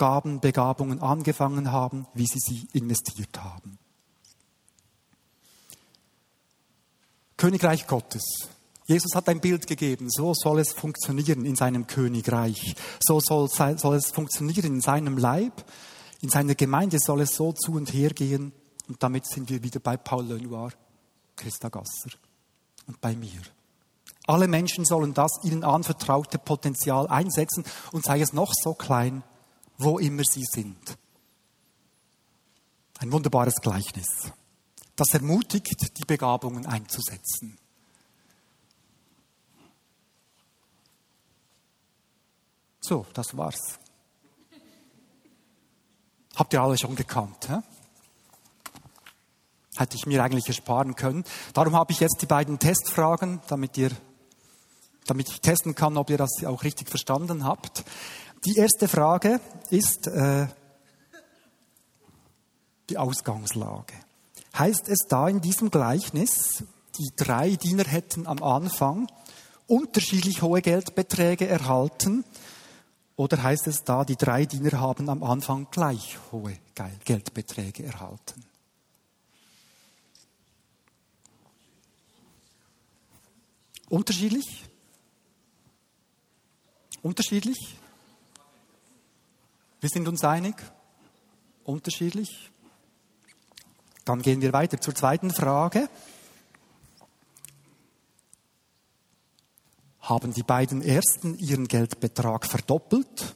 Gaben, 0.02 0.40
Begabungen 0.40 1.00
angefangen 1.00 1.70
haben, 1.70 2.08
wie 2.12 2.26
sie 2.26 2.40
sie 2.40 2.66
investiert 2.72 3.40
haben. 3.40 3.78
Königreich 7.36 7.86
Gottes. 7.86 8.24
Jesus 8.86 9.14
hat 9.14 9.28
ein 9.28 9.40
Bild 9.40 9.68
gegeben, 9.68 10.08
so 10.10 10.34
soll 10.34 10.58
es 10.58 10.72
funktionieren 10.72 11.44
in 11.44 11.54
seinem 11.54 11.86
Königreich, 11.86 12.74
so 12.98 13.20
soll, 13.20 13.48
soll 13.48 13.94
es 13.94 14.10
funktionieren 14.10 14.74
in 14.74 14.80
seinem 14.80 15.18
Leib, 15.18 15.64
in 16.20 16.30
seiner 16.30 16.56
Gemeinde 16.56 16.98
soll 16.98 17.20
es 17.20 17.36
so 17.36 17.52
zu 17.52 17.74
und 17.74 17.92
her 17.94 18.10
gehen. 18.10 18.50
Und 18.88 19.04
damit 19.04 19.24
sind 19.26 19.50
wir 19.50 19.62
wieder 19.62 19.78
bei 19.78 19.96
Paul 19.96 20.26
Lenoir, 20.26 20.72
Christa 21.36 21.68
Gasser 21.68 22.10
und 22.88 23.00
bei 23.00 23.14
mir. 23.14 23.40
Alle 24.26 24.48
Menschen 24.48 24.84
sollen 24.84 25.14
das 25.14 25.30
ihnen 25.44 25.62
anvertraute 25.62 26.38
Potenzial 26.38 27.06
einsetzen 27.06 27.62
und 27.92 28.04
sei 28.04 28.20
es 28.20 28.32
noch 28.32 28.52
so 28.52 28.74
klein, 28.74 29.22
wo 29.82 29.98
immer 29.98 30.22
sie 30.24 30.44
sind. 30.44 30.98
Ein 32.98 33.12
wunderbares 33.12 33.56
Gleichnis. 33.56 34.32
Das 34.94 35.08
ermutigt, 35.12 35.98
die 35.98 36.04
Begabungen 36.04 36.66
einzusetzen. 36.66 37.58
So, 42.80 43.06
das 43.14 43.36
war's. 43.36 43.78
Habt 46.34 46.52
ihr 46.52 46.62
alle 46.62 46.78
schon 46.78 46.96
gekannt? 46.96 47.48
Hä? 47.48 47.58
Hätte 49.76 49.96
ich 49.96 50.06
mir 50.06 50.22
eigentlich 50.22 50.48
ersparen 50.48 50.94
können. 50.94 51.24
Darum 51.54 51.74
habe 51.74 51.92
ich 51.92 52.00
jetzt 52.00 52.20
die 52.20 52.26
beiden 52.26 52.58
Testfragen, 52.58 53.40
damit 53.48 53.76
ihr, 53.78 53.90
damit 55.06 55.28
ich 55.28 55.40
testen 55.40 55.74
kann, 55.74 55.96
ob 55.96 56.10
ihr 56.10 56.18
das 56.18 56.44
auch 56.44 56.62
richtig 56.64 56.88
verstanden 56.88 57.44
habt. 57.44 57.84
Die 58.44 58.56
erste 58.56 58.88
Frage 58.88 59.40
ist 59.70 60.08
äh, 60.08 60.48
die 62.90 62.98
Ausgangslage. 62.98 63.94
Heißt 64.58 64.88
es 64.88 65.06
da 65.08 65.28
in 65.28 65.40
diesem 65.40 65.70
Gleichnis, 65.70 66.64
die 66.98 67.10
drei 67.14 67.54
Diener 67.54 67.84
hätten 67.84 68.26
am 68.26 68.42
Anfang 68.42 69.06
unterschiedlich 69.68 70.42
hohe 70.42 70.60
Geldbeträge 70.60 71.46
erhalten 71.46 72.24
oder 73.14 73.40
heißt 73.40 73.68
es 73.68 73.84
da, 73.84 74.04
die 74.04 74.16
drei 74.16 74.44
Diener 74.44 74.80
haben 74.80 75.08
am 75.08 75.22
Anfang 75.22 75.68
gleich 75.70 76.18
hohe 76.32 76.58
Geldbeträge 77.04 77.84
erhalten? 77.84 78.44
Unterschiedlich? 83.88 84.64
Unterschiedlich? 87.02 87.76
Wir 89.82 89.88
sind 89.88 90.06
uns 90.06 90.22
einig? 90.22 90.54
Unterschiedlich? 91.64 92.52
Dann 94.04 94.22
gehen 94.22 94.40
wir 94.40 94.52
weiter 94.52 94.80
zur 94.80 94.94
zweiten 94.94 95.32
Frage. 95.32 95.88
Haben 99.98 100.32
die 100.34 100.44
beiden 100.44 100.82
Ersten 100.82 101.36
ihren 101.36 101.66
Geldbetrag 101.66 102.46
verdoppelt 102.46 103.34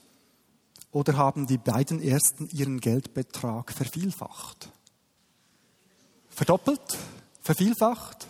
oder 0.92 1.16
haben 1.16 1.48
die 1.48 1.58
beiden 1.58 2.00
Ersten 2.00 2.48
ihren 2.50 2.80
Geldbetrag 2.80 3.72
vervielfacht? 3.72 4.70
Verdoppelt? 6.28 6.96
Vervielfacht? 7.40 8.28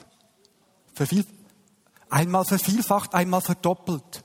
Verviel 0.94 1.26
einmal 2.08 2.46
vervielfacht, 2.46 3.12
einmal 3.12 3.42
verdoppelt. 3.42 4.24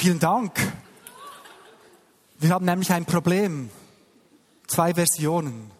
Vielen 0.00 0.18
Dank. 0.18 0.58
Wir 2.38 2.48
haben 2.48 2.64
nämlich 2.64 2.90
ein 2.90 3.04
Problem. 3.04 3.68
Zwei 4.66 4.94
Versionen. 4.94 5.70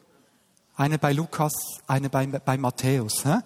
Eine 0.76 0.98
bei 0.98 1.14
Lukas, 1.14 1.54
eine 1.86 2.10
bei, 2.10 2.26
bei 2.26 2.58
Matthäus. 2.58 3.24
Hä? 3.24 3.38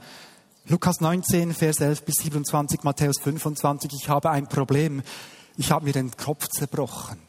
Lukas 0.66 1.00
19, 1.00 1.54
Vers 1.54 1.78
11 1.78 2.02
bis 2.02 2.16
27, 2.24 2.82
Matthäus 2.82 3.20
25. 3.22 3.92
Ich 4.02 4.08
habe 4.08 4.30
ein 4.30 4.48
Problem. 4.48 5.04
Ich 5.56 5.70
habe 5.70 5.84
mir 5.84 5.92
den 5.92 6.10
Kopf 6.16 6.48
zerbrochen. 6.48 7.20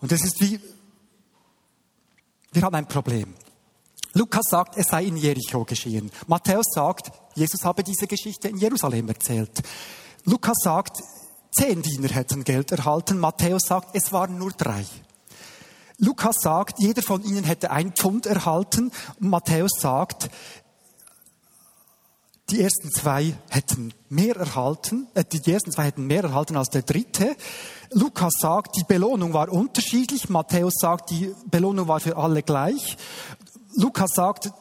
Und 0.00 0.12
es 0.12 0.24
ist 0.24 0.40
wie, 0.40 0.60
wir 2.52 2.62
haben 2.62 2.76
ein 2.76 2.86
Problem. 2.86 3.34
Lukas 4.12 4.44
sagt, 4.48 4.76
es 4.76 4.86
sei 4.86 5.06
in 5.06 5.16
Jericho 5.16 5.64
geschehen. 5.64 6.12
Matthäus 6.28 6.66
sagt, 6.72 7.10
Jesus 7.34 7.64
habe 7.64 7.82
diese 7.82 8.06
Geschichte 8.06 8.46
in 8.46 8.56
Jerusalem 8.56 9.08
erzählt. 9.08 9.64
Lukas 10.26 10.58
sagt, 10.62 11.02
zehn 11.56 11.82
Diener 11.82 12.08
hätten 12.08 12.44
Geld 12.44 12.70
erhalten. 12.72 13.18
Matthäus 13.18 13.62
sagt, 13.66 13.94
es 13.94 14.12
waren 14.12 14.38
nur 14.38 14.52
drei. 14.52 14.84
Lukas 15.98 16.36
sagt, 16.40 16.78
jeder 16.78 17.02
von 17.02 17.22
ihnen 17.22 17.44
hätte 17.44 17.70
ein 17.70 17.92
Pfund 17.92 18.26
erhalten. 18.26 18.92
Matthäus 19.18 19.72
sagt, 19.80 20.28
die 22.50 22.60
ersten 22.60 22.92
zwei 22.92 23.34
hätten 23.48 23.92
mehr 24.08 24.36
erhalten, 24.36 25.08
äh, 25.14 25.24
die 25.24 25.50
ersten 25.50 25.72
zwei 25.72 25.84
hätten 25.84 26.06
mehr 26.06 26.22
erhalten 26.22 26.56
als 26.56 26.68
der 26.68 26.82
dritte. 26.82 27.34
Lukas 27.90 28.34
sagt, 28.38 28.76
die 28.76 28.84
Belohnung 28.84 29.32
war 29.32 29.50
unterschiedlich. 29.50 30.28
Matthäus 30.28 30.74
sagt, 30.78 31.10
die 31.10 31.34
Belohnung 31.46 31.88
war 31.88 31.98
für 31.98 32.16
alle 32.16 32.42
gleich. 32.42 32.96
Lukas 33.74 34.10
sagt, 34.14 34.52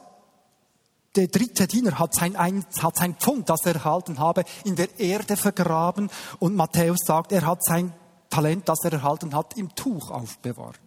der 1.15 1.27
dritte 1.27 1.67
Diener 1.67 1.97
hat 1.97 2.13
sein, 2.13 2.35
ein, 2.35 2.65
hat 2.79 2.97
sein 2.97 3.15
Pfund, 3.15 3.49
das 3.49 3.65
er 3.65 3.75
erhalten 3.75 4.19
habe, 4.19 4.43
in 4.63 4.75
der 4.75 4.99
Erde 4.99 5.37
vergraben. 5.37 6.09
Und 6.39 6.55
Matthäus 6.55 6.99
sagt, 7.05 7.31
er 7.31 7.45
hat 7.45 7.63
sein 7.63 7.93
Talent, 8.29 8.67
das 8.67 8.79
er 8.83 8.93
erhalten 8.93 9.33
hat, 9.33 9.57
im 9.57 9.73
Tuch 9.75 10.11
aufbewahrt. 10.11 10.79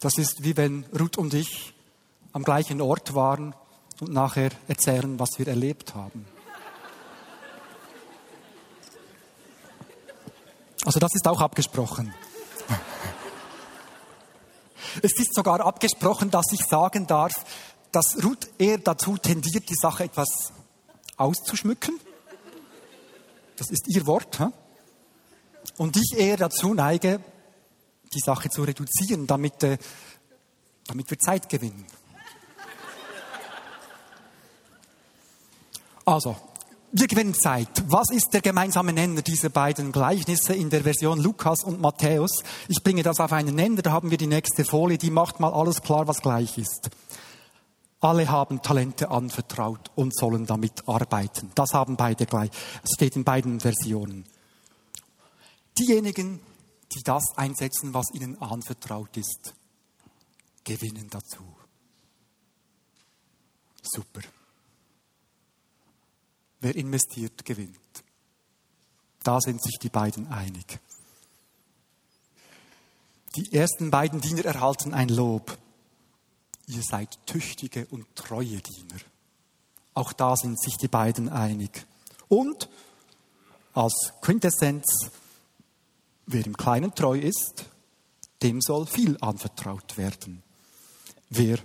Das 0.00 0.18
ist 0.18 0.44
wie 0.44 0.56
wenn 0.56 0.84
Ruth 0.98 1.18
und 1.18 1.34
ich 1.34 1.74
am 2.32 2.44
gleichen 2.44 2.80
Ort 2.80 3.14
waren 3.14 3.54
und 4.00 4.12
nachher 4.12 4.50
erzählen, 4.68 5.18
was 5.18 5.38
wir 5.38 5.48
erlebt 5.48 5.94
haben. 5.94 6.26
Also 10.84 11.00
das 11.00 11.14
ist 11.14 11.26
auch 11.26 11.40
abgesprochen. 11.40 12.14
Es 15.02 15.12
ist 15.18 15.34
sogar 15.34 15.60
abgesprochen, 15.60 16.30
dass 16.30 16.46
ich 16.52 16.64
sagen 16.64 17.06
darf, 17.06 17.32
dass 17.92 18.22
Ruth 18.22 18.48
eher 18.58 18.78
dazu 18.78 19.16
tendiert, 19.16 19.68
die 19.68 19.74
Sache 19.74 20.04
etwas 20.04 20.28
auszuschmücken. 21.16 21.98
Das 23.56 23.70
ist 23.70 23.86
ihr 23.88 24.06
Wort. 24.06 24.38
He? 24.38 24.46
Und 25.78 25.96
ich 25.96 26.18
eher 26.18 26.36
dazu 26.36 26.74
neige, 26.74 27.20
die 28.14 28.20
Sache 28.20 28.48
zu 28.50 28.62
reduzieren, 28.62 29.26
damit, 29.26 29.62
äh, 29.62 29.78
damit 30.86 31.10
wir 31.10 31.18
Zeit 31.18 31.48
gewinnen. 31.48 31.86
Also, 36.04 36.36
wir 36.92 37.08
gewinnen 37.08 37.34
Zeit. 37.34 37.68
Was 37.88 38.10
ist 38.10 38.30
der 38.32 38.40
gemeinsame 38.40 38.92
Nenner 38.92 39.22
dieser 39.22 39.48
beiden 39.48 39.92
Gleichnisse 39.92 40.54
in 40.54 40.70
der 40.70 40.82
Version 40.82 41.20
Lukas 41.20 41.62
und 41.64 41.80
Matthäus? 41.80 42.42
Ich 42.68 42.82
bringe 42.82 43.02
das 43.02 43.20
auf 43.20 43.32
einen 43.32 43.54
Nenner, 43.54 43.82
da 43.82 43.92
haben 43.92 44.10
wir 44.10 44.18
die 44.18 44.26
nächste 44.26 44.64
Folie, 44.64 44.98
die 44.98 45.10
macht 45.10 45.40
mal 45.40 45.52
alles 45.52 45.82
klar, 45.82 46.06
was 46.08 46.22
gleich 46.22 46.58
ist. 46.58 46.90
Alle 48.00 48.28
haben 48.28 48.62
Talente 48.62 49.10
anvertraut 49.10 49.90
und 49.94 50.14
sollen 50.14 50.46
damit 50.46 50.86
arbeiten. 50.88 51.50
Das 51.54 51.72
haben 51.72 51.96
beide 51.96 52.26
gleich. 52.26 52.50
Es 52.82 52.90
steht 52.94 53.16
in 53.16 53.24
beiden 53.24 53.58
Versionen. 53.60 54.24
Diejenigen, 55.78 56.40
die 56.94 57.02
das 57.02 57.36
einsetzen, 57.36 57.94
was 57.94 58.12
ihnen 58.12 58.40
anvertraut 58.40 59.16
ist, 59.16 59.54
gewinnen 60.64 61.08
dazu. 61.10 61.42
Super. 63.82 64.20
Wer 66.60 66.74
investiert, 66.74 67.44
gewinnt. 67.44 67.76
Da 69.22 69.40
sind 69.40 69.62
sich 69.62 69.78
die 69.78 69.88
beiden 69.88 70.28
einig. 70.28 70.78
Die 73.36 73.52
ersten 73.52 73.90
beiden 73.90 74.20
Diener 74.20 74.44
erhalten 74.44 74.94
ein 74.94 75.08
Lob. 75.08 75.58
Ihr 76.66 76.82
seid 76.82 77.18
tüchtige 77.26 77.86
und 77.86 78.06
treue 78.14 78.60
Diener. 78.60 79.00
Auch 79.94 80.12
da 80.12 80.36
sind 80.36 80.60
sich 80.60 80.76
die 80.76 80.88
beiden 80.88 81.28
einig. 81.28 81.86
Und 82.28 82.68
als 83.74 84.12
Quintessenz, 84.20 85.10
wer 86.26 86.46
im 86.46 86.56
Kleinen 86.56 86.94
treu 86.94 87.18
ist, 87.18 87.66
dem 88.42 88.60
soll 88.60 88.86
viel 88.86 89.16
anvertraut 89.20 89.96
werden. 89.96 90.42
Wer 91.28 91.58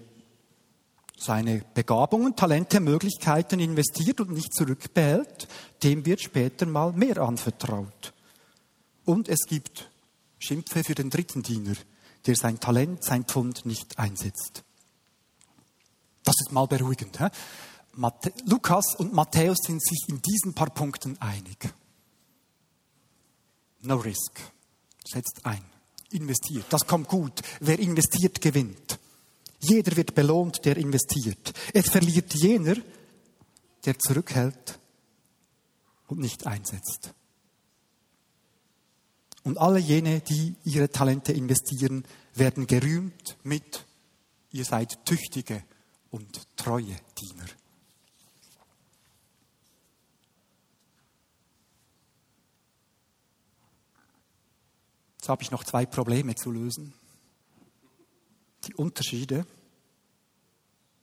seine 1.21 1.63
Begabungen, 1.73 2.35
Talente, 2.35 2.79
Möglichkeiten 2.79 3.59
investiert 3.59 4.19
und 4.21 4.31
nicht 4.31 4.53
zurückbehält, 4.53 5.47
dem 5.83 6.05
wird 6.05 6.21
später 6.21 6.65
mal 6.65 6.93
mehr 6.93 7.17
anvertraut. 7.19 8.13
Und 9.05 9.29
es 9.29 9.45
gibt 9.47 9.89
Schimpfe 10.39 10.83
für 10.83 10.95
den 10.95 11.11
dritten 11.11 11.43
Diener, 11.43 11.75
der 12.25 12.35
sein 12.35 12.59
Talent, 12.59 13.03
sein 13.03 13.25
Pfund 13.25 13.65
nicht 13.65 13.99
einsetzt. 13.99 14.63
Das 16.23 16.35
ist 16.39 16.51
mal 16.51 16.65
beruhigend. 16.65 17.19
He? 17.19 17.27
Lukas 18.45 18.95
und 18.97 19.13
Matthäus 19.13 19.57
sind 19.65 19.83
sich 19.83 20.05
in 20.07 20.21
diesen 20.21 20.53
paar 20.53 20.69
Punkten 20.69 21.19
einig. 21.21 21.73
No 23.81 23.97
risk. 23.97 24.39
Setzt 25.05 25.41
ein. 25.43 25.63
Investiert. 26.11 26.65
Das 26.69 26.87
kommt 26.87 27.07
gut. 27.07 27.41
Wer 27.59 27.79
investiert, 27.79 28.41
gewinnt. 28.41 28.99
Jeder 29.61 29.95
wird 29.95 30.15
belohnt, 30.15 30.65
der 30.65 30.77
investiert. 30.77 31.53
Es 31.73 31.89
verliert 31.89 32.33
jener, 32.33 32.75
der 33.85 33.97
zurückhält 33.99 34.79
und 36.07 36.19
nicht 36.19 36.47
einsetzt. 36.47 37.13
Und 39.43 39.57
alle 39.57 39.79
jene, 39.79 40.21
die 40.21 40.55
ihre 40.63 40.89
Talente 40.89 41.31
investieren, 41.31 42.05
werden 42.33 42.67
gerühmt 42.67 43.37
mit, 43.43 43.85
ihr 44.51 44.65
seid 44.65 45.05
tüchtige 45.05 45.63
und 46.09 46.47
treue 46.57 46.95
Diener. 47.19 47.45
Jetzt 55.17 55.29
habe 55.29 55.43
ich 55.43 55.51
noch 55.51 55.63
zwei 55.63 55.85
Probleme 55.85 56.33
zu 56.33 56.51
lösen 56.51 56.93
die 58.71 58.75
Unterschiede 58.75 59.45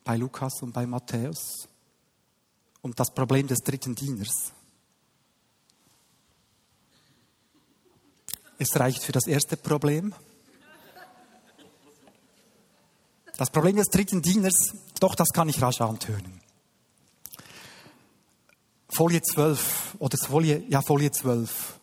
bei 0.05 0.17
Lukas 0.17 0.63
und 0.63 0.73
bei 0.73 0.87
Matthäus 0.87 1.69
und 2.81 2.99
das 2.99 3.13
Problem 3.13 3.47
des 3.47 3.59
dritten 3.59 3.95
Dieners. 3.95 4.53
Es 8.59 8.75
reicht 8.75 9.03
für 9.03 9.13
das 9.13 9.27
erste 9.27 9.57
Problem. 9.57 10.15
Das 13.37 13.51
Problem 13.51 13.77
des 13.77 13.89
dritten 13.89 14.23
Dieners, 14.23 14.73
doch, 14.99 15.15
das 15.15 15.29
kann 15.29 15.49
ich 15.49 15.61
rasch 15.61 15.81
antönen. 15.81 16.41
Folie 18.89 19.21
12 19.21 19.97
oder 19.99 20.17
Folie, 20.17 20.65
ja, 20.69 20.81
Folie 20.81 21.13
12 21.13 21.78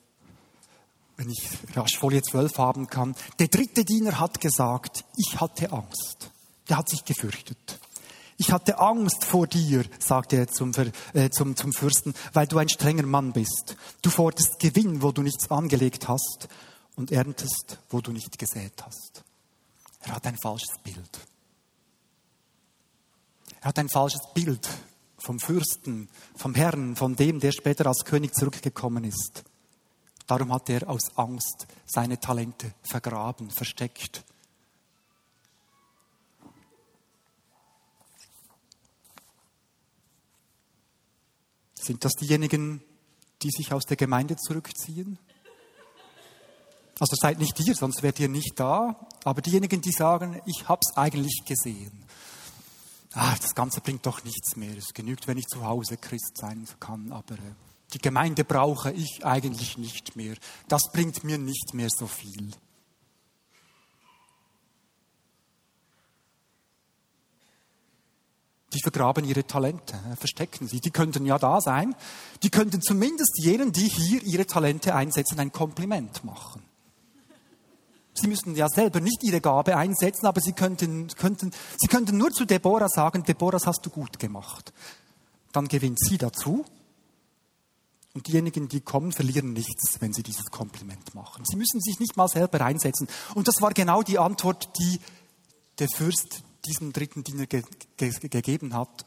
wenn 1.17 1.30
ich 1.30 1.49
rasch 1.75 1.97
Folie 1.97 2.21
12 2.21 2.58
haben 2.58 2.88
kann. 2.88 3.15
Der 3.39 3.47
dritte 3.47 3.86
Diener 3.86 4.19
hat 4.19 4.41
gesagt, 4.41 5.06
ich 5.17 5.39
hatte 5.39 5.71
Angst. 5.71 6.32
Der 6.69 6.78
hat 6.78 6.89
sich 6.89 7.06
gefürchtet. 7.06 7.80
Ich 8.38 8.51
hatte 8.51 8.80
Angst 8.80 9.23
vor 9.23 9.47
dir, 9.47 9.86
sagte 9.99 10.36
er 10.36 10.47
zum, 10.47 10.71
äh, 11.13 11.30
zum, 11.30 11.56
zum 11.56 11.71
Fürsten, 11.71 12.13
weil 12.34 12.47
du 12.47 12.58
ein 12.58 12.67
strenger 12.67 13.06
Mann 13.06 13.32
bist. 13.32 13.78
Du 14.01 14.10
forderst 14.10 14.60
Gewinn, 14.60 15.01
wo 15.01 15.12
du 15.12 15.21
nichts 15.21 15.49
angelegt 15.49 16.10
hast 16.10 16.49
und 16.95 17.12
erntest, 17.12 17.80
wo 17.89 18.01
du 18.01 18.12
nicht 18.12 18.38
gesät 18.38 18.73
hast. 18.84 19.23
Er 20.01 20.15
hat 20.15 20.28
ein 20.28 20.38
falsches 20.38 20.75
Bild. 20.84 21.19
Er 23.62 23.69
hat 23.69 23.80
ein 23.80 23.89
falsches 23.89 24.21
Bild 24.34 24.67
vom 25.17 25.39
Fürsten, 25.39 26.10
vom 26.36 26.54
Herrn, 26.54 26.95
von 26.95 27.15
dem, 27.15 27.39
der 27.39 27.51
später 27.51 27.88
als 27.88 28.04
König 28.04 28.36
zurückgekommen 28.36 29.06
ist. 29.06 29.43
Darum 30.27 30.51
hat 30.51 30.69
er 30.69 30.89
aus 30.89 31.15
Angst 31.17 31.67
seine 31.85 32.19
Talente 32.19 32.73
vergraben, 32.81 33.51
versteckt. 33.51 34.23
Sind 41.75 42.03
das 42.03 42.13
diejenigen, 42.13 42.81
die 43.43 43.51
sich 43.51 43.71
aus 43.71 43.85
der 43.85 43.97
Gemeinde 43.97 44.35
zurückziehen? 44.38 45.19
Also 46.99 47.15
seid 47.15 47.38
nicht 47.38 47.59
ihr, 47.59 47.75
sonst 47.75 48.01
wärt 48.01 48.19
ihr 48.19 48.29
nicht 48.29 48.53
da. 48.59 49.07
Aber 49.23 49.41
diejenigen, 49.41 49.81
die 49.81 49.91
sagen, 49.91 50.41
ich 50.45 50.67
hab's 50.67 50.95
eigentlich 50.95 51.43
gesehen. 51.45 52.03
ah, 53.13 53.35
das 53.39 53.53
Ganze 53.53 53.81
bringt 53.81 54.05
doch 54.05 54.23
nichts 54.23 54.55
mehr. 54.55 54.75
Es 54.77 54.93
genügt, 54.93 55.27
wenn 55.27 55.38
ich 55.38 55.45
zu 55.45 55.63
Hause 55.63 55.97
Christ 55.97 56.38
sein 56.38 56.65
kann, 56.79 57.11
aber 57.11 57.35
äh, 57.35 57.53
die 57.95 57.99
Gemeinde 57.99 58.43
brauche 58.43 58.91
ich 58.91 59.25
eigentlich 59.25 59.77
nicht 59.77 60.17
mehr. 60.17 60.36
Das 60.67 60.91
bringt 60.91 61.23
mir 61.23 61.38
nicht 61.38 61.73
mehr 61.73 61.88
so 61.89 62.08
viel. 62.08 62.51
Die 68.73 68.81
vergraben 68.81 69.23
ihre 69.23 69.47
Talente, 69.47 69.95
äh, 70.12 70.17
verstecken 70.17 70.67
sie. 70.67 70.81
Die 70.81 70.91
könnten 70.91 71.25
ja 71.25 71.39
da 71.39 71.62
sein. 71.62 71.95
Die 72.43 72.49
könnten 72.49 72.81
zumindest 72.81 73.39
jenen, 73.41 73.71
die 73.71 73.88
hier 73.88 74.21
ihre 74.23 74.45
Talente 74.45 74.93
einsetzen, 74.93 75.39
ein 75.39 75.53
Kompliment 75.53 76.25
machen. 76.25 76.62
Sie 78.13 78.27
müssten 78.27 78.55
ja 78.55 78.67
selber 78.67 78.99
nicht 78.99 79.23
ihre 79.23 79.39
Gabe 79.39 79.77
einsetzen, 79.77 80.25
aber 80.25 80.41
sie 80.41 80.51
könnten, 80.51 81.08
könnten, 81.15 81.51
sie 81.77 81.88
könnten 81.88 82.17
nur 82.17 82.31
zu 82.31 82.43
Deborah 82.43 82.89
sagen, 82.89 83.23
Deborah, 83.23 83.51
das 83.51 83.67
hast 83.67 83.86
du 83.86 83.89
gut 83.89 84.19
gemacht. 84.19 84.73
Dann 85.53 85.69
gewinnt 85.69 85.99
sie 85.99 86.17
dazu. 86.17 86.65
Und 88.15 88.28
diejenigen, 88.28 88.67
die 88.67 88.82
kommen, 88.82 89.12
verlieren 89.12 89.54
nichts, 89.54 89.99
wenn 89.99 90.13
sie 90.13 90.23
dieses 90.23 90.45
Kompliment 90.45 91.13
machen. 91.13 91.43
Sie 91.45 91.58
müssen 91.58 91.82
sich 91.82 91.99
nicht 91.99 92.17
mal 92.17 92.28
selber 92.28 92.62
einsetzen. 92.62 93.08
Und 93.36 93.47
das 93.47 93.62
war 93.62 93.73
genau 93.73 94.01
die 94.01 94.17
Antwort, 94.17 94.69
die 94.80 94.99
der 95.80 95.89
Fürst 95.89 96.43
diesem 96.65 96.93
dritten 96.93 97.23
Diener 97.23 97.45
ge 97.45 97.62
ge 97.97 98.12
gegeben 98.30 98.73
hat. 98.73 99.06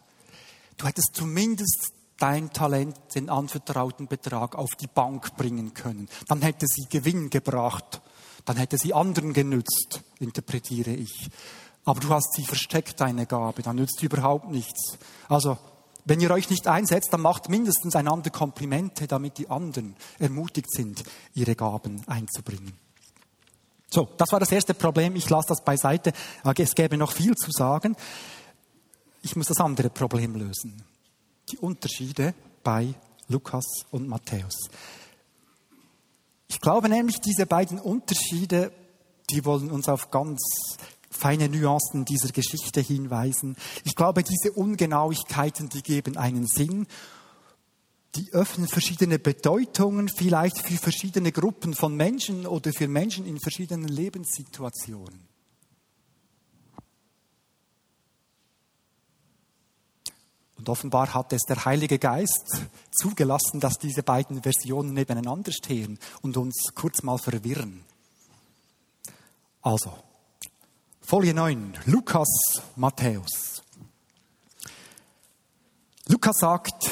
Du 0.76 0.86
hättest 0.86 1.10
zumindest 1.14 1.92
dein 2.18 2.52
Talent, 2.52 2.96
den 3.14 3.30
anvertrauten 3.30 4.06
Betrag 4.06 4.54
auf 4.54 4.70
die 4.80 4.86
Bank 4.86 5.36
bringen 5.36 5.74
können. 5.74 6.08
Dann 6.28 6.42
hätte 6.42 6.66
sie 6.68 6.86
Gewinn 6.88 7.30
gebracht 7.30 8.02
dann 8.48 8.56
hätte 8.56 8.78
sie 8.78 8.94
anderen 8.94 9.34
genützt, 9.34 10.00
interpretiere 10.20 10.92
ich. 10.92 11.28
Aber 11.84 12.00
du 12.00 12.08
hast 12.08 12.32
sie 12.32 12.44
versteckt, 12.44 12.98
deine 12.98 13.26
Gabe, 13.26 13.60
dann 13.60 13.76
nützt 13.76 13.98
sie 14.00 14.06
überhaupt 14.06 14.50
nichts. 14.50 14.96
Also, 15.28 15.58
wenn 16.08 16.20
ihr 16.20 16.30
euch 16.30 16.50
nicht 16.50 16.66
einsetzt, 16.66 17.12
dann 17.12 17.20
macht 17.20 17.48
mindestens 17.48 17.94
einander 17.94 18.30
Komplimente, 18.30 19.06
damit 19.06 19.38
die 19.38 19.50
anderen 19.50 19.96
ermutigt 20.18 20.70
sind, 20.72 21.04
ihre 21.34 21.54
Gaben 21.54 22.02
einzubringen. 22.06 22.72
So, 23.90 24.08
das 24.16 24.32
war 24.32 24.40
das 24.40 24.52
erste 24.52 24.74
Problem. 24.74 25.16
Ich 25.16 25.30
lasse 25.30 25.48
das 25.48 25.64
beiseite. 25.64 26.12
Es 26.56 26.74
gäbe 26.74 26.96
noch 26.96 27.12
viel 27.12 27.34
zu 27.34 27.50
sagen. 27.50 27.96
Ich 29.22 29.34
muss 29.34 29.46
das 29.46 29.58
andere 29.58 29.90
Problem 29.90 30.34
lösen. 30.34 30.82
Die 31.50 31.58
Unterschiede 31.58 32.34
bei 32.62 32.94
Lukas 33.28 33.64
und 33.90 34.08
Matthäus. 34.08 34.68
Ich 36.48 36.60
glaube 36.60 36.88
nämlich, 36.88 37.20
diese 37.20 37.46
beiden 37.46 37.78
Unterschiede, 37.78 38.72
die 39.30 39.44
wollen 39.44 39.70
uns 39.70 39.88
auf 39.88 40.10
ganz 40.10 40.40
feine 41.10 41.48
Nuancen 41.48 42.04
dieser 42.04 42.30
Geschichte 42.30 42.80
hinweisen. 42.80 43.56
Ich 43.84 43.94
glaube, 43.94 44.22
diese 44.22 44.52
Ungenauigkeiten, 44.52 45.68
die 45.68 45.82
geben 45.82 46.16
einen 46.16 46.46
Sinn. 46.46 46.86
Die 48.14 48.32
öffnen 48.32 48.66
verschiedene 48.66 49.18
Bedeutungen, 49.18 50.08
vielleicht 50.08 50.58
für 50.58 50.76
verschiedene 50.76 51.30
Gruppen 51.30 51.74
von 51.74 51.94
Menschen 51.94 52.46
oder 52.46 52.72
für 52.72 52.88
Menschen 52.88 53.26
in 53.26 53.38
verschiedenen 53.38 53.88
Lebenssituationen. 53.88 55.28
Und 60.56 60.68
offenbar 60.68 61.14
hat 61.14 61.32
es 61.32 61.42
der 61.42 61.64
Heilige 61.64 61.98
Geist 61.98 62.62
zugelassen, 62.90 63.60
dass 63.60 63.78
diese 63.78 64.02
beiden 64.02 64.42
Versionen 64.42 64.92
nebeneinander 64.92 65.52
stehen 65.52 65.98
und 66.20 66.36
uns 66.36 66.72
kurz 66.74 67.02
mal 67.02 67.18
verwirren. 67.18 67.84
Also, 69.62 69.92
Folie 71.10 71.32
9, 71.32 71.72
Lukas, 71.86 72.28
Matthäus. 72.76 73.62
Lukas 76.06 76.36
sagt, 76.36 76.90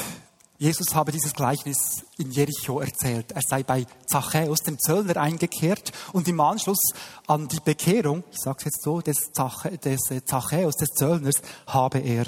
Jesus 0.57 0.95
habe 0.95 1.11
dieses 1.11 1.33
Gleichnis 1.33 2.03
in 2.17 2.31
Jericho 2.31 2.79
erzählt. 2.79 3.31
Er 3.33 3.43
sei 3.47 3.61
bei 3.61 3.85
Zachäus, 4.11 4.61
dem 4.61 4.79
Zöllner, 4.79 5.17
eingekehrt 5.17 5.91
und 6.13 6.27
im 6.27 6.39
Anschluss 6.39 6.79
an 7.27 7.47
die 7.47 7.59
Bekehrung, 7.59 8.23
ich 8.31 8.39
sage 8.39 8.57
es 8.57 8.65
jetzt 8.65 8.81
so, 8.81 9.01
des, 9.01 9.17
Zachäus, 9.33 10.75
des 10.77 10.89
Zöllners, 10.95 11.35
habe 11.67 11.99
er 11.99 12.25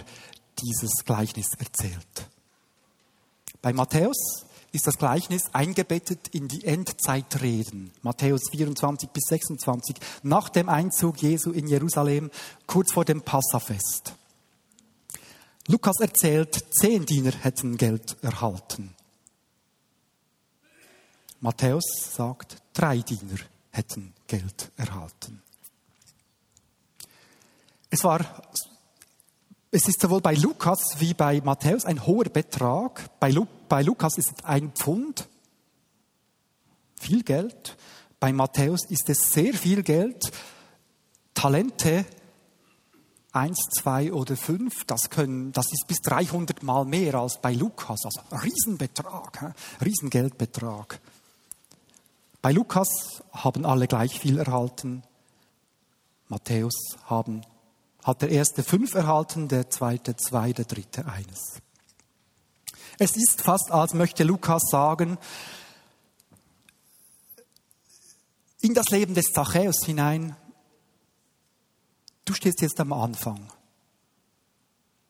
dieses 0.61 1.03
Gleichnis 1.03 1.47
erzählt. 1.57 2.29
Bei 3.63 3.73
Matthäus 3.73 4.45
ist 4.71 4.87
das 4.87 4.97
Gleichnis 4.97 5.43
eingebettet 5.53 6.29
in 6.29 6.47
die 6.47 6.63
Endzeitreden. 6.65 7.91
Matthäus 8.01 8.41
24 8.51 9.09
bis 9.09 9.23
26, 9.29 9.95
nach 10.23 10.49
dem 10.49 10.69
Einzug 10.69 11.21
Jesu 11.21 11.51
in 11.51 11.67
Jerusalem, 11.67 12.29
kurz 12.67 12.93
vor 12.93 13.05
dem 13.05 13.21
Passafest. 13.21 14.13
Lukas 15.67 15.99
erzählt, 15.99 16.65
zehn 16.71 17.05
Diener 17.05 17.31
hätten 17.31 17.77
Geld 17.77 18.17
erhalten. 18.21 18.95
Matthäus 21.41 21.85
sagt, 22.11 22.57
drei 22.73 22.99
Diener 22.99 23.39
hätten 23.71 24.13
Geld 24.27 24.71
erhalten. 24.77 25.41
Es 27.89 28.03
war 28.03 28.19
es 29.71 29.87
ist 29.87 30.01
sowohl 30.01 30.21
bei 30.21 30.33
Lukas 30.33 30.79
wie 30.97 31.13
bei 31.13 31.41
Matthäus 31.41 31.85
ein 31.85 32.05
hoher 32.05 32.25
Betrag. 32.25 33.09
Bei, 33.19 33.29
Lu 33.29 33.45
bei 33.67 33.83
Lukas 33.83 34.17
ist 34.17 34.31
es 34.35 34.45
ein 34.45 34.71
Pfund, 34.71 35.27
viel 36.99 37.23
Geld. 37.23 37.77
Bei 38.19 38.33
Matthäus 38.33 38.85
ist 38.89 39.09
es 39.09 39.31
sehr 39.31 39.53
viel 39.53 39.83
Geld. 39.83 40.31
Talente, 41.35 42.05
eins, 43.31 43.59
zwei 43.79 44.11
oder 44.11 44.35
fünf, 44.35 44.85
das, 44.85 45.09
können, 45.09 45.51
das 45.51 45.71
ist 45.71 45.87
bis 45.87 46.01
300 46.01 46.63
Mal 46.63 46.85
mehr 46.85 47.15
als 47.15 47.39
bei 47.39 47.53
Lukas. 47.53 47.99
Also 48.03 48.21
Riesenbetrag, 48.35 49.53
Riesengeldbetrag. 49.85 50.99
Bei 52.41 52.51
Lukas 52.51 53.21
haben 53.31 53.65
alle 53.65 53.87
gleich 53.87 54.19
viel 54.19 54.39
erhalten. 54.39 55.03
Matthäus 56.27 56.75
haben 57.05 57.41
hat 58.03 58.21
der 58.21 58.29
erste 58.29 58.63
fünf 58.63 58.93
erhalten, 58.93 59.47
der 59.47 59.69
zweite 59.69 60.15
zwei, 60.15 60.53
der 60.53 60.65
dritte 60.65 61.05
eines. 61.05 61.61
Es 62.97 63.15
ist 63.15 63.41
fast, 63.41 63.71
als 63.71 63.93
möchte 63.93 64.23
Lukas 64.23 64.63
sagen, 64.69 65.17
in 68.61 68.73
das 68.73 68.89
Leben 68.89 69.13
des 69.13 69.27
Zachäus 69.33 69.85
hinein, 69.85 70.35
du 72.25 72.33
stehst 72.33 72.61
jetzt 72.61 72.79
am 72.79 72.91
Anfang. 72.91 73.49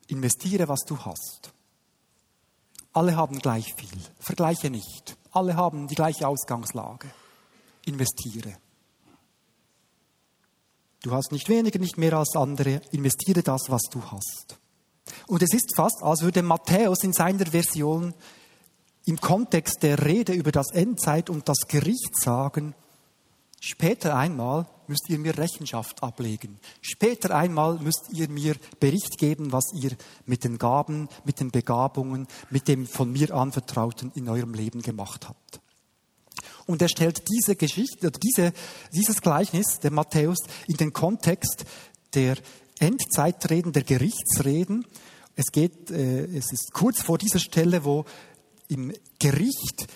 Investiere, 0.08 0.68
was 0.68 0.82
du 0.82 0.98
hast. 1.00 1.52
Alle 2.94 3.16
haben 3.16 3.40
gleich 3.40 3.74
viel. 3.76 4.00
Vergleiche 4.20 4.70
nicht. 4.70 5.18
Alle 5.32 5.56
haben 5.56 5.88
die 5.88 5.96
gleiche 5.96 6.28
Ausgangslage. 6.28 7.10
Investiere. 7.86 8.58
Du 11.02 11.12
hast 11.12 11.32
nicht 11.32 11.48
weniger, 11.48 11.80
nicht 11.80 11.98
mehr 11.98 12.14
als 12.14 12.36
andere. 12.36 12.82
Investiere 12.92 13.42
das, 13.42 13.70
was 13.70 13.84
du 13.90 14.04
hast. 14.04 14.58
Und 15.28 15.42
es 15.42 15.54
ist 15.54 15.76
fast, 15.76 16.04
als 16.04 16.22
würde 16.22 16.44
Matthäus 16.44 17.04
in 17.04 17.14
seiner 17.14 17.46
Version 17.46 18.14
im 19.06 19.20
Kontext 19.20 19.82
der 19.82 20.06
Rede 20.06 20.34
über 20.34 20.52
das 20.52 20.72
Endzeit 20.72 21.30
und 21.30 21.48
das 21.48 21.68
Gericht 21.68 22.20
sagen, 22.20 22.76
später 23.60 24.16
einmal 24.16 24.68
müsst 24.88 25.10
ihr 25.10 25.20
mir 25.20 25.38
Rechenschaft 25.38 26.04
ablegen. 26.04 26.60
Später 26.82 27.36
einmal 27.36 27.80
müsst 27.80 28.10
ihr 28.12 28.30
mir 28.30 28.56
Bericht 28.80 29.18
geben, 29.18 29.52
was 29.52 29.72
ihr 29.74 29.92
mit 30.26 30.44
den 30.44 30.58
Gaben, 30.58 31.08
mit 31.24 31.40
den 31.40 31.52
Begabungen, 31.52 32.28
mit 32.50 32.68
dem 32.68 32.86
von 32.88 33.12
mir 33.12 33.34
anvertrauten 33.34 34.12
in 34.16 34.28
eurem 34.28 34.54
Leben 34.54 34.82
gemacht 34.82 35.30
habt. 35.30 35.62
Und 36.70 36.84
er 36.84 36.88
stellt 36.88 37.24
diese 37.28 37.56
Geschichte, 37.56 38.12
diese, 38.12 38.54
dieses 38.94 39.24
Gleichnis 39.24 39.80
der 39.82 39.90
Matthäus 39.90 40.38
in 40.68 40.78
den 40.78 40.94
Kontext 40.94 41.66
der 42.14 42.38
Endzeitreden, 42.78 43.74
der 43.74 43.82
Gerichtsreden. 43.82 44.86
Es 45.36 45.46
geht, 45.52 45.90
äh, 45.90 46.26
es 46.26 46.52
ist 46.52 46.72
kurz 46.72 47.02
vor 47.02 47.18
dieser 47.18 47.40
Stelle, 47.40 47.86
wo 47.86 48.06
im 48.68 48.94
Gericht, 49.18 49.88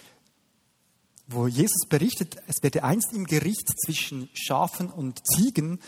wo 1.27 1.45
Jesus 1.45 1.85
berichtet, 1.87 2.37
es 2.47 2.63
werde 2.63 2.83
einst 2.83 3.13
im 3.13 3.25
Gericht 3.25 3.69
zwischen 3.85 4.29
Schafen 4.33 4.89
und 4.89 5.21
Ziegen 5.27 5.79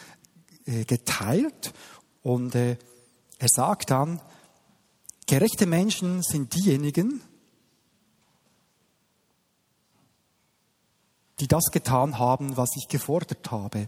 äh, 0.67 0.86
geteilt. 0.86 1.74
Und 2.21 2.54
äh, 2.54 2.78
er 3.39 3.48
sagt 3.50 3.89
dann, 3.89 4.21
gerechte 5.26 5.65
Menschen 5.65 6.21
sind 6.21 6.54
diejenigen, 6.54 7.24
die 11.39 11.48
das 11.48 11.65
getan 11.71 12.17
haben, 12.17 12.58
was 12.58 12.69
ich 12.76 12.88
gefordert 12.88 13.52
habe. 13.52 13.88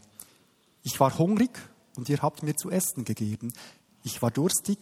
Ich 0.84 1.00
war 1.00 1.18
hungrig 1.18 1.52
und 1.96 2.10
ihr 2.10 2.22
habt 2.22 2.44
mir 2.44 2.56
zu 2.56 2.70
essen 2.70 3.06
gegeben. 3.06 3.54
Ich 4.04 4.22
war 4.22 4.32
durstig 4.32 4.80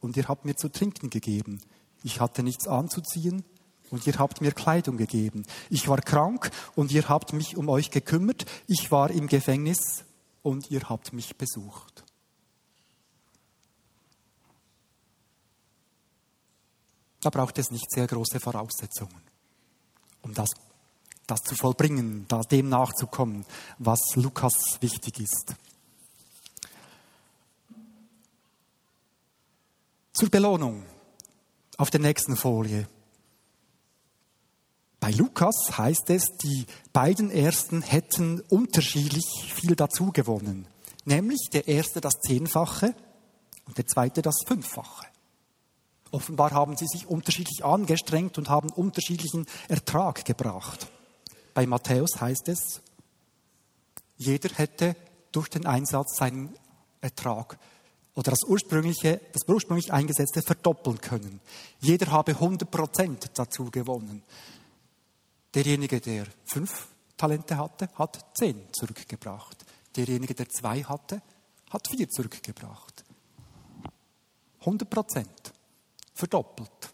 und 0.00 0.16
ihr 0.16 0.28
habt 0.28 0.44
mir 0.44 0.56
zu 0.56 0.68
trinken 0.68 1.10
gegeben. 1.10 1.60
Ich 2.02 2.20
hatte 2.20 2.42
nichts 2.42 2.68
anzuziehen 2.68 3.44
und 3.90 4.06
ihr 4.06 4.18
habt 4.18 4.40
mir 4.40 4.52
Kleidung 4.52 4.96
gegeben. 4.96 5.44
Ich 5.70 5.88
war 5.88 6.00
krank 6.00 6.50
und 6.74 6.92
ihr 6.92 7.08
habt 7.08 7.32
mich 7.32 7.56
um 7.56 7.68
euch 7.68 7.90
gekümmert. 7.90 8.46
Ich 8.66 8.90
war 8.90 9.10
im 9.10 9.26
Gefängnis 9.28 10.04
und 10.42 10.70
ihr 10.70 10.88
habt 10.88 11.12
mich 11.12 11.36
besucht. 11.36 12.04
Da 17.20 17.30
braucht 17.30 17.58
es 17.58 17.70
nicht 17.70 17.90
sehr 17.90 18.06
große 18.06 18.38
Voraussetzungen, 18.38 19.20
um 20.22 20.32
das, 20.32 20.50
das 21.26 21.40
zu 21.42 21.54
vollbringen, 21.54 22.26
dem 22.50 22.68
nachzukommen, 22.68 23.44
was 23.78 24.00
Lukas 24.14 24.54
wichtig 24.80 25.20
ist. 25.20 25.54
Zur 30.12 30.30
Belohnung 30.30 30.84
auf 31.76 31.90
der 31.90 32.00
nächsten 32.00 32.36
Folie. 32.36 32.88
Bei 34.98 35.10
Lukas 35.10 35.76
heißt 35.76 36.08
es, 36.10 36.24
die 36.42 36.66
beiden 36.92 37.30
ersten 37.30 37.82
hätten 37.82 38.40
unterschiedlich 38.48 39.52
viel 39.54 39.76
dazu 39.76 40.10
gewonnen. 40.12 40.66
Nämlich 41.04 41.48
der 41.52 41.68
erste 41.68 42.00
das 42.00 42.14
Zehnfache 42.14 42.94
und 43.66 43.76
der 43.76 43.86
zweite 43.86 44.22
das 44.22 44.36
Fünffache. 44.46 45.06
Offenbar 46.10 46.52
haben 46.52 46.76
sie 46.76 46.86
sich 46.86 47.06
unterschiedlich 47.06 47.64
angestrengt 47.64 48.38
und 48.38 48.48
haben 48.48 48.70
unterschiedlichen 48.70 49.46
Ertrag 49.68 50.24
gebracht. 50.24 50.88
Bei 51.56 51.66
Matthäus 51.66 52.20
heißt 52.20 52.48
es, 52.48 52.82
jeder 54.18 54.54
hätte 54.58 54.94
durch 55.32 55.48
den 55.48 55.64
Einsatz 55.64 56.18
seinen 56.18 56.54
Ertrag 57.00 57.58
oder 58.14 58.32
das 58.32 58.42
ursprüngliche, 58.42 59.22
das 59.32 59.48
ursprünglich 59.48 59.90
eingesetzte 59.90 60.42
verdoppeln 60.42 61.00
können. 61.00 61.40
Jeder 61.80 62.10
habe 62.12 62.32
100 62.32 62.70
Prozent 62.70 63.30
dazu 63.32 63.70
gewonnen. 63.70 64.22
Derjenige, 65.54 65.98
der 65.98 66.26
fünf 66.44 66.88
Talente 67.16 67.56
hatte, 67.56 67.88
hat 67.94 68.22
zehn 68.36 68.60
zurückgebracht. 68.74 69.56
Derjenige, 69.96 70.34
der 70.34 70.50
zwei 70.50 70.82
hatte, 70.82 71.22
hat 71.70 71.88
vier 71.88 72.10
zurückgebracht. 72.10 73.02
100 74.60 74.90
Prozent. 74.90 75.54
Verdoppelt. 76.12 76.92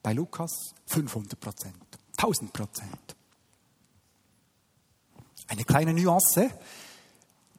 Bei 0.00 0.12
Lukas 0.12 0.74
500 0.86 1.40
Prozent. 1.40 1.74
1000 2.18 2.52
Prozent. 2.52 3.07
Eine 5.48 5.64
kleine 5.64 5.94
Nuance. 5.94 6.50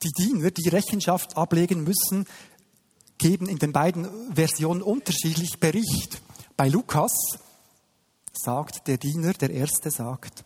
Die 0.03 0.11
Diener, 0.11 0.51
die 0.51 0.69
Rechenschaft 0.69 1.35
ablegen 1.35 1.83
müssen, 1.83 2.25
geben 3.17 3.49
in 3.49 3.57
den 3.57 3.73
beiden 3.73 4.33
Versionen 4.33 4.81
unterschiedlich 4.81 5.59
Bericht. 5.59 6.21
Bei 6.55 6.69
Lukas 6.69 7.11
sagt 8.31 8.87
der 8.87 8.97
Diener, 8.97 9.33
der 9.33 9.49
Erste 9.49 9.91
sagt, 9.91 10.45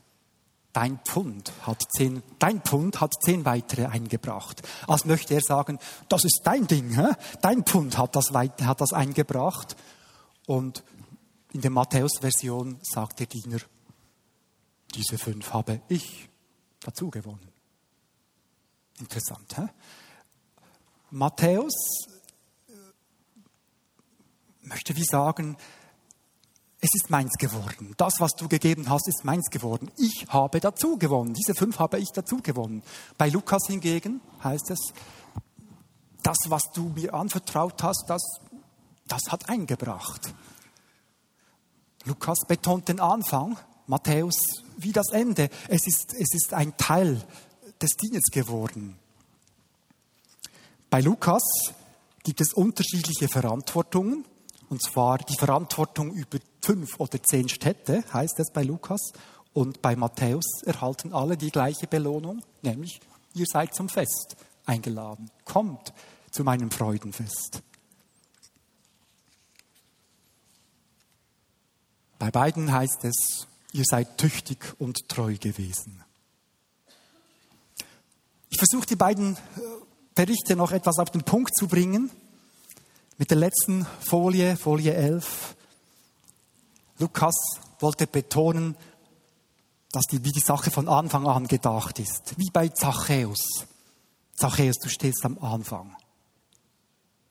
dein 0.71 0.99
Pfund 1.05 1.51
hat 1.61 1.83
zehn, 1.95 2.23
dein 2.39 2.61
Pfund 2.61 2.99
hat 2.99 3.13
zehn 3.23 3.45
weitere 3.45 3.85
eingebracht. 3.85 4.63
Als 4.87 5.05
möchte 5.05 5.35
er 5.35 5.41
sagen, 5.41 5.77
das 6.09 6.23
ist 6.23 6.41
dein 6.45 6.65
Ding, 6.65 6.95
hä? 6.95 7.13
dein 7.41 7.63
Pfund 7.63 7.97
hat 7.97 8.15
das, 8.15 8.31
hat 8.31 8.81
das 8.81 8.93
eingebracht. 8.93 9.75
Und 10.47 10.83
in 11.51 11.61
der 11.61 11.71
Matthäus-Version 11.71 12.79
sagt 12.81 13.19
der 13.19 13.27
Diener, 13.27 13.59
diese 14.95 15.17
fünf 15.17 15.53
habe 15.53 15.81
ich 15.89 16.29
dazu 16.83 17.09
gewonnen. 17.09 17.47
Interessant, 18.99 19.57
hä? 19.57 19.67
Matthäus 21.09 21.73
äh, 22.67 22.71
möchte 24.61 24.95
wie 24.95 25.05
sagen, 25.05 25.57
es 26.79 26.89
ist 26.95 27.09
meins 27.09 27.31
geworden. 27.39 27.93
Das, 27.97 28.15
was 28.19 28.31
du 28.33 28.49
gegeben 28.49 28.89
hast, 28.89 29.07
ist 29.07 29.23
meins 29.23 29.49
geworden. 29.49 29.89
Ich 29.97 30.25
habe 30.27 30.59
dazu 30.59 30.97
gewonnen. 30.97 31.33
Diese 31.33 31.55
fünf 31.55 31.79
habe 31.79 31.97
ich 31.97 32.09
dazu 32.13 32.37
gewonnen. 32.37 32.83
Bei 33.17 33.29
Lukas 33.29 33.67
hingegen 33.67 34.19
heißt 34.43 34.69
es, 34.69 34.93
das, 36.23 36.37
was 36.47 36.63
du 36.73 36.89
mir 36.89 37.13
anvertraut 37.13 37.81
hast, 37.83 38.05
das, 38.07 38.21
das 39.07 39.21
hat 39.29 39.47
eingebracht. 39.49 40.33
Lukas 42.05 42.39
betont 42.47 42.89
den 42.89 42.99
Anfang, 42.99 43.57
Matthäus 43.87 44.35
wie 44.77 44.91
das 44.91 45.09
Ende. 45.11 45.49
Es 45.67 45.87
ist, 45.87 46.13
es 46.13 46.33
ist 46.33 46.53
ein 46.53 46.75
Teil 46.77 47.21
des 47.81 47.91
Dienens 47.91 48.29
geworden. 48.31 48.97
Bei 50.89 51.01
Lukas 51.01 51.43
gibt 52.23 52.41
es 52.41 52.53
unterschiedliche 52.53 53.27
Verantwortungen. 53.27 54.25
Und 54.69 54.81
zwar 54.81 55.19
die 55.19 55.37
Verantwortung 55.37 56.11
über 56.13 56.39
fünf 56.61 56.99
oder 56.99 57.21
zehn 57.21 57.47
Städte, 57.47 58.03
heißt 58.11 58.39
es 58.39 58.51
bei 58.51 58.63
Lukas. 58.63 59.11
Und 59.53 59.81
bei 59.81 59.95
Matthäus 59.95 60.63
erhalten 60.65 61.13
alle 61.13 61.37
die 61.37 61.51
gleiche 61.51 61.85
Belohnung, 61.85 62.41
nämlich 62.63 62.99
ihr 63.35 63.45
seid 63.45 63.75
zum 63.75 63.87
Fest 63.87 64.35
eingeladen. 64.65 65.29
Kommt 65.45 65.93
zu 66.31 66.43
meinem 66.43 66.71
Freudenfest. 66.71 67.61
Bei 72.17 72.31
beiden 72.31 72.71
heißt 72.71 73.03
es, 73.03 73.47
ihr 73.73 73.83
seid 73.85 74.17
tüchtig 74.17 74.75
und 74.79 75.09
treu 75.09 75.35
gewesen. 75.35 76.03
Ich 78.49 78.57
versuche 78.57 78.85
die 78.85 78.95
beiden 78.95 79.35
äh, 79.35 79.37
Berichte 80.15 80.55
noch 80.55 80.71
etwas 80.71 80.99
auf 80.99 81.09
den 81.09 81.23
Punkt 81.23 81.55
zu 81.55 81.67
bringen. 81.67 82.11
Mit 83.17 83.31
der 83.31 83.37
letzten 83.37 83.85
Folie, 83.99 84.55
Folie 84.55 84.93
11. 84.93 85.55
Lukas 86.99 87.35
wollte 87.79 88.07
betonen, 88.07 88.75
dass 89.91 90.05
die, 90.05 90.23
wie 90.23 90.31
die 90.31 90.39
Sache 90.39 90.71
von 90.71 90.87
Anfang 90.87 91.27
an 91.27 91.47
gedacht 91.47 91.99
ist. 91.99 92.35
Wie 92.37 92.49
bei 92.51 92.69
Zachäus. 92.69 93.65
Zachäus, 94.35 94.77
du 94.77 94.89
stehst 94.89 95.25
am 95.25 95.37
Anfang 95.39 95.95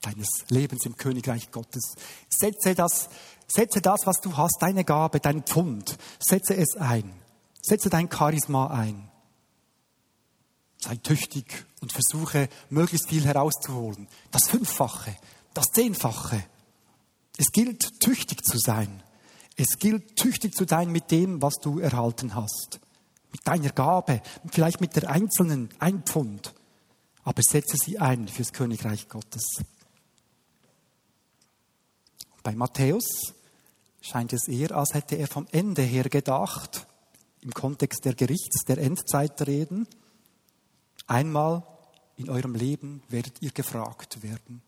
deines 0.03 0.27
Lebens 0.49 0.85
im 0.85 0.97
Königreich 0.97 1.51
Gottes. 1.51 1.95
Setze 2.29 2.75
das, 2.75 3.09
setze 3.47 3.81
das, 3.81 4.01
was 4.05 4.19
du 4.21 4.37
hast, 4.37 4.57
deine 4.59 4.83
Gabe, 4.83 5.19
dein 5.19 5.43
Pfund, 5.43 5.97
setze 6.19 6.55
es 6.55 6.75
ein. 6.77 7.13
Setze 7.61 7.89
dein 7.89 8.11
Charisma 8.11 8.67
ein. 8.67 9.09
Sei 10.77 10.97
tüchtig 10.97 11.65
und 11.81 11.93
versuche, 11.93 12.49
möglichst 12.69 13.07
viel 13.07 13.23
herauszuholen. 13.23 14.07
Das 14.31 14.49
Fünffache, 14.49 15.15
das 15.53 15.67
Zehnfache. 15.73 16.43
Es 17.37 17.51
gilt, 17.53 18.01
tüchtig 18.01 18.43
zu 18.43 18.57
sein. 18.57 19.01
Es 19.55 19.79
gilt, 19.79 20.17
tüchtig 20.17 20.55
zu 20.55 20.65
sein 20.65 20.91
mit 20.91 21.09
dem, 21.11 21.41
was 21.41 21.55
du 21.61 21.79
erhalten 21.79 22.35
hast. 22.35 22.79
Mit 23.31 23.47
deiner 23.47 23.69
Gabe, 23.69 24.21
vielleicht 24.51 24.81
mit 24.81 24.95
der 24.95 25.09
einzelnen, 25.09 25.69
ein 25.79 26.03
Pfund. 26.03 26.53
Aber 27.23 27.41
setze 27.41 27.77
sie 27.77 27.99
ein 27.99 28.27
fürs 28.27 28.51
Königreich 28.51 29.07
Gottes. 29.07 29.63
Bei 32.43 32.53
Matthäus 32.53 33.33
scheint 34.01 34.33
es 34.33 34.49
eher, 34.49 34.75
als 34.75 34.93
hätte 34.93 35.15
er 35.15 35.27
vom 35.27 35.47
Ende 35.51 35.81
her 35.81 36.03
gedacht, 36.03 36.85
im 37.41 37.53
Kontext 37.53 38.03
der 38.05 38.13
Gerichts-, 38.13 38.65
der 38.65 38.77
Endzeitreden. 38.77 39.87
Einmal 41.07 41.63
in 42.17 42.29
eurem 42.29 42.53
Leben 42.53 43.01
werdet 43.07 43.41
ihr 43.41 43.51
gefragt 43.51 44.21
werden. 44.23 44.61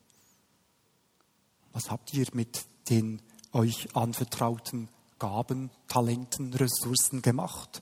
Was 1.74 1.92
habt 1.92 2.14
ihr 2.14 2.28
mit 2.34 2.66
den 2.90 3.22
euch 3.52 3.94
anvertrauten 3.96 4.88
Gaben, 5.20 5.70
Talenten, 5.88 6.54
Ressourcen 6.54 7.22
gemacht? 7.22 7.82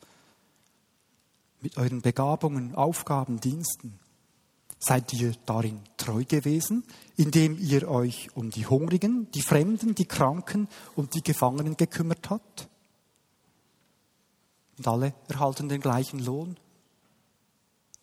Mit 1.61 1.77
euren 1.77 2.01
Begabungen, 2.01 2.75
Aufgaben, 2.75 3.39
Diensten? 3.39 3.99
Seid 4.85 5.13
ihr 5.13 5.33
darin 5.45 5.79
treu 5.95 6.25
gewesen, 6.25 6.83
indem 7.15 7.57
ihr 7.57 7.87
euch 7.87 8.35
um 8.35 8.49
die 8.49 8.67
Hungrigen, 8.67 9.31
die 9.31 9.41
Fremden, 9.41 9.95
die 9.95 10.03
Kranken 10.03 10.67
und 10.97 11.15
die 11.15 11.23
Gefangenen 11.23 11.77
gekümmert 11.77 12.29
habt? 12.29 12.67
Und 14.77 14.85
alle 14.85 15.13
erhalten 15.29 15.69
den 15.69 15.79
gleichen 15.79 16.19
Lohn. 16.19 16.57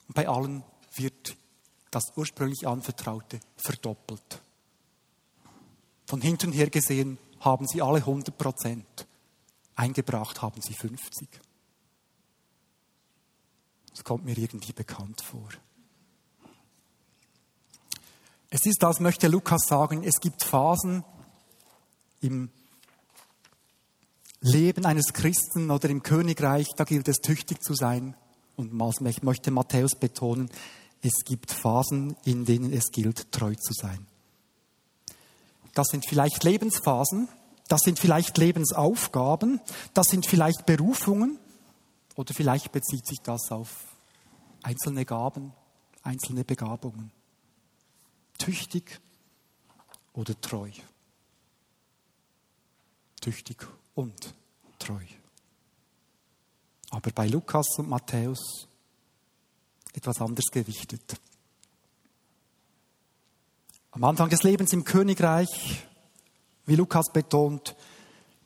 Und 0.09 0.15
bei 0.15 0.27
allen 0.27 0.63
wird 0.95 1.37
das 1.91 2.17
ursprünglich 2.17 2.67
Anvertraute 2.67 3.41
verdoppelt. 3.57 4.41
Von 6.07 6.23
hinten 6.23 6.51
her 6.51 6.71
gesehen 6.71 7.19
haben 7.41 7.67
sie 7.67 7.83
alle 7.83 7.99
100 7.99 8.39
Prozent. 8.39 9.07
Eingebracht 9.75 10.41
haben 10.41 10.63
sie 10.63 10.73
50. 10.73 11.29
Das 13.91 14.03
kommt 14.03 14.25
mir 14.25 14.39
irgendwie 14.39 14.73
bekannt 14.73 15.21
vor. 15.21 15.51
Es 18.51 18.67
ist, 18.67 18.83
als 18.83 18.99
möchte 18.99 19.29
Lukas 19.29 19.63
sagen, 19.69 20.03
es 20.03 20.21
gibt 20.21 20.43
Phasen 20.43 21.05
im 22.21 22.51
Leben 24.41 24.85
eines 24.85 25.13
Christen 25.13 25.71
oder 25.71 25.89
im 25.89 26.03
Königreich, 26.03 26.67
da 26.77 26.83
gilt 26.85 27.07
es 27.07 27.19
tüchtig 27.19 27.63
zu 27.63 27.75
sein. 27.75 28.17
Und 28.57 28.73
möchte 28.73 29.51
Matthäus 29.51 29.95
betonen, 29.95 30.51
es 31.01 31.25
gibt 31.25 31.53
Phasen, 31.53 32.17
in 32.25 32.45
denen 32.45 32.73
es 32.73 32.91
gilt, 32.91 33.31
treu 33.33 33.55
zu 33.55 33.73
sein. 33.73 34.07
Das 35.73 35.87
sind 35.89 36.05
vielleicht 36.07 36.43
Lebensphasen, 36.43 37.29
das 37.69 37.83
sind 37.83 38.01
vielleicht 38.01 38.37
Lebensaufgaben, 38.37 39.61
das 39.95 40.09
sind 40.09 40.27
vielleicht 40.27 40.67
Berufungen 40.67 41.39
oder 42.17 42.35
vielleicht 42.35 42.73
bezieht 42.73 43.07
sich 43.07 43.19
das 43.23 43.51
auf 43.51 43.85
einzelne 44.63 45.05
Gaben, 45.05 45.53
einzelne 46.03 46.45
Begabungen. 46.45 47.13
Tüchtig 48.41 49.01
oder 50.15 50.39
treu. 50.41 50.71
tüchtig 53.21 53.67
und 53.95 54.35
treu. 54.79 55.05
Aber 56.89 57.11
bei 57.11 57.27
Lukas 57.27 57.67
und 57.77 57.91
Matthäus 57.91 58.67
etwas 59.93 60.23
anders 60.23 60.47
gewichtet. 60.51 61.21
Am 63.91 64.05
Anfang 64.05 64.31
des 64.31 64.43
Lebens 64.43 64.73
im 64.73 64.85
Königreich, 64.85 65.85
wie 66.65 66.77
Lukas 66.77 67.13
betont, 67.13 67.77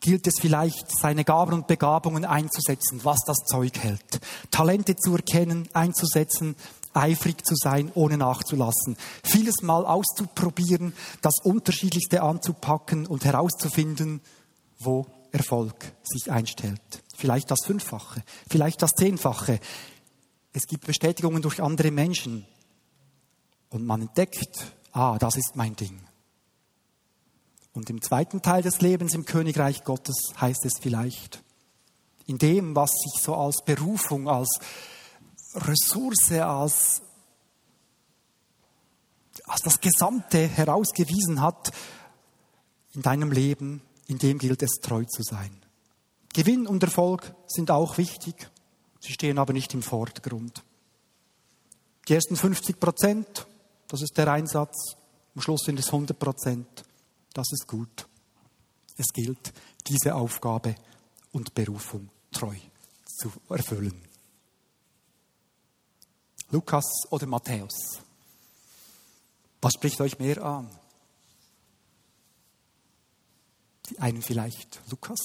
gilt 0.00 0.26
es 0.26 0.34
vielleicht, 0.40 0.90
seine 0.98 1.24
Gaben 1.24 1.52
und 1.52 1.68
Begabungen 1.68 2.24
einzusetzen, 2.24 3.04
was 3.04 3.20
das 3.26 3.36
Zeug 3.46 3.78
hält. 3.78 4.20
Talente 4.50 4.96
zu 4.96 5.14
erkennen, 5.14 5.68
einzusetzen, 5.72 6.56
eifrig 6.94 7.44
zu 7.44 7.54
sein, 7.56 7.90
ohne 7.94 8.16
nachzulassen. 8.16 8.96
Vieles 9.22 9.62
mal 9.62 9.84
auszuprobieren, 9.84 10.94
das 11.20 11.34
Unterschiedlichste 11.42 12.22
anzupacken 12.22 13.06
und 13.06 13.24
herauszufinden, 13.24 14.20
wo 14.78 15.06
Erfolg 15.32 15.92
sich 16.04 16.30
einstellt. 16.30 16.80
Vielleicht 17.16 17.50
das 17.50 17.64
Fünffache, 17.64 18.22
vielleicht 18.48 18.82
das 18.82 18.92
Zehnfache. 18.92 19.60
Es 20.52 20.66
gibt 20.66 20.86
Bestätigungen 20.86 21.42
durch 21.42 21.60
andere 21.60 21.90
Menschen. 21.90 22.46
Und 23.70 23.84
man 23.84 24.02
entdeckt, 24.02 24.72
ah, 24.92 25.18
das 25.18 25.36
ist 25.36 25.56
mein 25.56 25.74
Ding. 25.74 26.00
Und 27.72 27.90
im 27.90 28.00
zweiten 28.00 28.40
Teil 28.40 28.62
des 28.62 28.80
Lebens 28.80 29.14
im 29.14 29.24
Königreich 29.24 29.82
Gottes 29.82 30.14
heißt 30.40 30.64
es 30.64 30.74
vielleicht, 30.80 31.42
in 32.26 32.38
dem, 32.38 32.76
was 32.76 32.90
sich 32.90 33.20
so 33.20 33.34
als 33.34 33.62
Berufung, 33.64 34.28
als 34.28 34.60
Ressource, 35.54 36.32
als, 36.32 37.02
als 39.44 39.60
das 39.62 39.80
Gesamte 39.80 40.46
herausgewiesen 40.46 41.40
hat 41.40 41.72
in 42.94 43.02
deinem 43.02 43.32
Leben, 43.32 43.82
in 44.06 44.18
dem 44.18 44.38
gilt 44.38 44.62
es 44.62 44.80
treu 44.82 45.04
zu 45.04 45.22
sein. 45.22 45.64
Gewinn 46.32 46.66
und 46.66 46.82
Erfolg 46.82 47.34
sind 47.46 47.70
auch 47.70 47.96
wichtig, 47.98 48.50
sie 49.00 49.12
stehen 49.12 49.38
aber 49.38 49.52
nicht 49.52 49.72
im 49.74 49.82
Vordergrund. 49.82 50.64
Die 52.08 52.14
ersten 52.14 52.36
50 52.36 52.78
Prozent, 52.78 53.46
das 53.88 54.02
ist 54.02 54.16
der 54.18 54.28
Einsatz, 54.28 54.96
am 55.34 55.40
Schluss 55.40 55.62
sind 55.64 55.78
es 55.78 55.86
100 55.86 56.18
Prozent 56.18 56.84
das 57.34 57.52
ist 57.52 57.66
gut. 57.66 58.06
Es 58.96 59.12
gilt, 59.12 59.52
diese 59.86 60.14
Aufgabe 60.14 60.76
und 61.32 61.52
Berufung 61.52 62.08
treu 62.32 62.54
zu 63.04 63.32
erfüllen. 63.50 64.00
Lukas 66.50 66.84
oder 67.10 67.26
Matthäus? 67.26 68.00
Was 69.60 69.74
spricht 69.74 70.00
euch 70.00 70.18
mehr 70.18 70.42
an? 70.42 70.68
Die 73.88 73.98
einen 73.98 74.22
vielleicht 74.22 74.80
Lukas, 74.90 75.20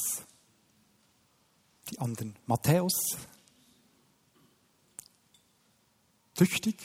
die 1.90 2.00
anderen 2.00 2.36
Matthäus. 2.46 2.94
Tüchtig 6.36 6.78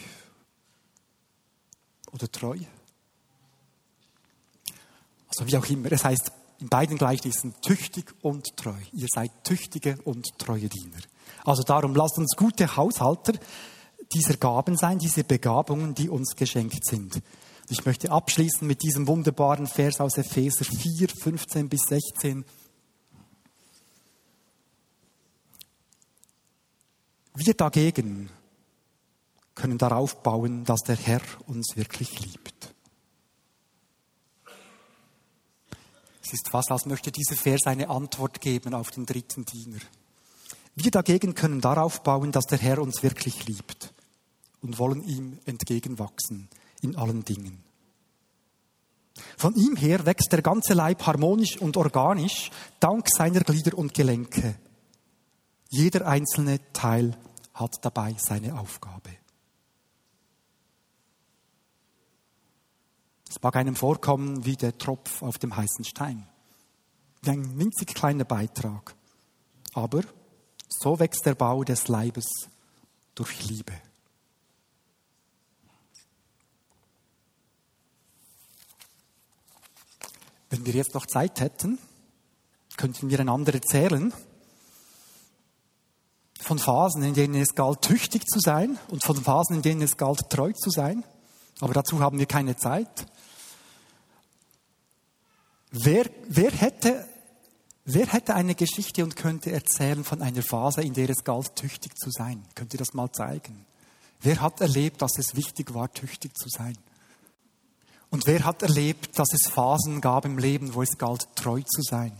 oder 2.10 2.30
treu? 2.30 2.58
Also 5.28 5.46
wie 5.46 5.56
auch 5.56 5.66
immer, 5.66 5.90
es 5.92 6.04
heißt 6.04 6.32
in 6.60 6.68
beiden 6.68 6.96
Gleichnissen 6.96 7.54
tüchtig 7.60 8.14
und 8.22 8.56
treu. 8.56 8.78
Ihr 8.92 9.08
seid 9.12 9.30
tüchtige 9.44 10.00
und 10.04 10.26
treue 10.38 10.68
Diener. 10.68 10.98
Also 11.44 11.62
darum 11.62 11.94
lasst 11.94 12.18
uns 12.18 12.34
gute 12.36 12.76
Haushalter 12.76 13.34
dieser 14.12 14.36
Gaben 14.36 14.76
sein, 14.76 14.98
diese 14.98 15.24
Begabungen, 15.24 15.94
die 15.94 16.08
uns 16.08 16.36
geschenkt 16.36 16.84
sind. 16.86 17.22
Ich 17.68 17.86
möchte 17.86 18.10
abschließen 18.10 18.66
mit 18.66 18.82
diesem 18.82 19.06
wunderbaren 19.06 19.66
Vers 19.66 20.00
aus 20.00 20.18
Epheser 20.18 20.64
4, 20.64 21.08
15 21.08 21.68
bis 21.68 21.82
16. 21.88 22.44
Wir 27.36 27.54
dagegen 27.54 28.28
können 29.54 29.78
darauf 29.78 30.22
bauen, 30.22 30.64
dass 30.64 30.80
der 30.80 30.96
Herr 30.96 31.22
uns 31.46 31.76
wirklich 31.76 32.20
liebt. 32.20 32.74
Es 36.22 36.32
ist 36.32 36.48
fast, 36.50 36.70
als 36.70 36.86
möchte 36.86 37.12
dieser 37.12 37.36
Vers 37.36 37.66
eine 37.66 37.88
Antwort 37.88 38.40
geben 38.40 38.74
auf 38.74 38.90
den 38.90 39.06
dritten 39.06 39.44
Diener. 39.44 39.78
Wir 40.74 40.90
dagegen 40.90 41.34
können 41.34 41.60
darauf 41.60 42.02
bauen, 42.02 42.32
dass 42.32 42.44
der 42.46 42.58
Herr 42.58 42.80
uns 42.80 43.02
wirklich 43.02 43.46
liebt 43.46 43.93
und 44.64 44.78
wollen 44.78 45.04
ihm 45.04 45.38
entgegenwachsen 45.44 46.48
in 46.80 46.96
allen 46.96 47.22
Dingen. 47.22 47.62
Von 49.36 49.54
ihm 49.54 49.76
her 49.76 50.06
wächst 50.06 50.32
der 50.32 50.42
ganze 50.42 50.72
Leib 50.72 51.06
harmonisch 51.06 51.58
und 51.58 51.76
organisch 51.76 52.50
dank 52.80 53.06
seiner 53.14 53.40
Glieder 53.40 53.76
und 53.76 53.94
Gelenke. 53.94 54.56
Jeder 55.68 56.06
einzelne 56.06 56.60
Teil 56.72 57.16
hat 57.52 57.76
dabei 57.82 58.16
seine 58.18 58.58
Aufgabe. 58.58 59.10
Es 63.28 63.40
mag 63.42 63.54
einem 63.56 63.76
vorkommen 63.76 64.44
wie 64.46 64.56
der 64.56 64.78
Tropf 64.78 65.22
auf 65.22 65.38
dem 65.38 65.54
heißen 65.54 65.84
Stein. 65.84 66.26
Wie 67.22 67.30
ein 67.30 67.58
winzig 67.58 67.94
kleiner 67.94 68.24
Beitrag. 68.24 68.94
Aber 69.74 70.02
so 70.68 70.98
wächst 70.98 71.26
der 71.26 71.34
Bau 71.34 71.64
des 71.64 71.88
Leibes 71.88 72.24
durch 73.14 73.46
Liebe. 73.48 73.74
Wenn 80.54 80.66
wir 80.66 80.74
jetzt 80.74 80.94
noch 80.94 81.06
Zeit 81.06 81.40
hätten, 81.40 81.80
könnten 82.76 83.10
wir 83.10 83.18
einander 83.18 83.52
erzählen 83.54 84.14
von 86.40 86.60
Phasen, 86.60 87.02
in 87.02 87.14
denen 87.14 87.34
es 87.34 87.56
galt, 87.56 87.82
tüchtig 87.82 88.24
zu 88.28 88.38
sein 88.38 88.78
und 88.86 89.02
von 89.02 89.16
Phasen, 89.16 89.56
in 89.56 89.62
denen 89.62 89.82
es 89.82 89.96
galt, 89.96 90.30
treu 90.30 90.52
zu 90.52 90.70
sein. 90.70 91.02
Aber 91.58 91.74
dazu 91.74 91.98
haben 91.98 92.20
wir 92.20 92.26
keine 92.26 92.56
Zeit. 92.56 93.06
Wer, 95.72 96.08
wer, 96.28 96.52
hätte, 96.52 97.04
wer 97.84 98.06
hätte 98.06 98.36
eine 98.36 98.54
Geschichte 98.54 99.02
und 99.02 99.16
könnte 99.16 99.50
erzählen 99.50 100.04
von 100.04 100.22
einer 100.22 100.42
Phase, 100.42 100.82
in 100.82 100.94
der 100.94 101.10
es 101.10 101.24
galt, 101.24 101.56
tüchtig 101.56 101.98
zu 101.98 102.12
sein? 102.12 102.44
Könnt 102.54 102.74
ihr 102.74 102.78
das 102.78 102.94
mal 102.94 103.10
zeigen? 103.10 103.66
Wer 104.20 104.40
hat 104.40 104.60
erlebt, 104.60 105.02
dass 105.02 105.18
es 105.18 105.34
wichtig 105.34 105.74
war, 105.74 105.92
tüchtig 105.92 106.38
zu 106.38 106.48
sein? 106.48 106.78
Und 108.14 108.28
wer 108.28 108.44
hat 108.44 108.62
erlebt, 108.62 109.18
dass 109.18 109.32
es 109.32 109.50
Phasen 109.50 110.00
gab 110.00 110.24
im 110.24 110.38
Leben, 110.38 110.74
wo 110.74 110.82
es 110.82 110.96
galt, 110.98 111.26
treu 111.34 111.60
zu 111.62 111.82
sein? 111.82 112.16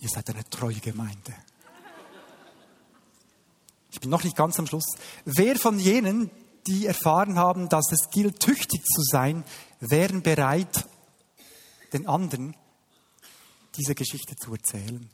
Ihr 0.00 0.10
seid 0.10 0.28
eine 0.28 0.44
treue 0.50 0.80
Gemeinde. 0.80 1.34
Ich 3.90 4.00
bin 4.00 4.10
noch 4.10 4.22
nicht 4.22 4.36
ganz 4.36 4.58
am 4.58 4.66
Schluss. 4.66 4.84
Wer 5.24 5.56
von 5.58 5.78
jenen, 5.78 6.30
die 6.66 6.84
erfahren 6.84 7.38
haben, 7.38 7.70
dass 7.70 7.90
es 7.90 8.10
gilt, 8.10 8.38
tüchtig 8.38 8.84
zu 8.84 9.00
sein, 9.00 9.44
wären 9.80 10.20
bereit, 10.20 10.86
den 11.94 12.06
anderen 12.06 12.54
diese 13.78 13.94
Geschichte 13.94 14.36
zu 14.36 14.52
erzählen. 14.52 15.08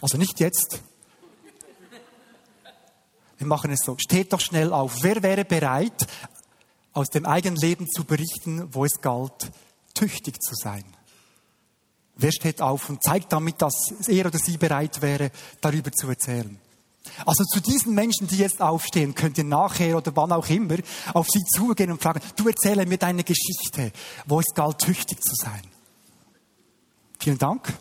Also 0.00 0.16
nicht 0.16 0.40
jetzt. 0.40 0.80
Wir 3.38 3.46
machen 3.46 3.70
es 3.70 3.80
so. 3.84 3.96
Steht 3.98 4.32
doch 4.32 4.40
schnell 4.40 4.72
auf. 4.72 5.02
Wer 5.02 5.22
wäre 5.22 5.44
bereit, 5.44 6.06
aus 6.92 7.08
dem 7.08 7.26
eigenen 7.26 7.56
Leben 7.56 7.88
zu 7.88 8.04
berichten, 8.04 8.68
wo 8.72 8.84
es 8.84 9.00
galt, 9.00 9.50
tüchtig 9.94 10.40
zu 10.40 10.54
sein? 10.54 10.84
Wer 12.16 12.30
steht 12.30 12.62
auf 12.62 12.88
und 12.88 13.02
zeigt 13.02 13.32
damit, 13.32 13.60
dass 13.60 13.74
er 14.06 14.26
oder 14.26 14.38
sie 14.38 14.56
bereit 14.56 15.02
wäre, 15.02 15.32
darüber 15.60 15.90
zu 15.90 16.08
erzählen? 16.08 16.58
Also 17.26 17.44
zu 17.44 17.60
diesen 17.60 17.94
Menschen, 17.94 18.28
die 18.28 18.38
jetzt 18.38 18.60
aufstehen, 18.60 19.14
könnt 19.14 19.36
ihr 19.36 19.44
nachher 19.44 19.96
oder 19.96 20.14
wann 20.16 20.32
auch 20.32 20.48
immer 20.48 20.76
auf 21.12 21.26
sie 21.28 21.42
zugehen 21.44 21.90
und 21.90 22.00
fragen, 22.00 22.20
du 22.36 22.48
erzähle 22.48 22.86
mir 22.86 22.98
deine 22.98 23.24
Geschichte, 23.24 23.92
wo 24.26 24.40
es 24.40 24.54
galt, 24.54 24.78
tüchtig 24.78 25.22
zu 25.22 25.34
sein. 25.34 25.62
Vielen 27.18 27.38
Dank. 27.38 27.72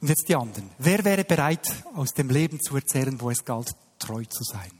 Und 0.00 0.08
jetzt 0.08 0.28
die 0.28 0.36
anderen. 0.36 0.70
Wer 0.78 1.04
wäre 1.04 1.24
bereit, 1.24 1.68
aus 1.94 2.14
dem 2.14 2.30
Leben 2.30 2.60
zu 2.60 2.76
erzählen, 2.76 3.20
wo 3.20 3.30
es 3.30 3.44
galt, 3.44 3.74
treu 3.98 4.24
zu 4.24 4.44
sein? 4.44 4.70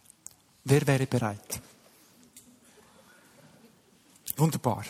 Wer 0.64 0.86
wäre 0.86 1.06
bereit? 1.06 1.60
Wunderbar. 4.36 4.84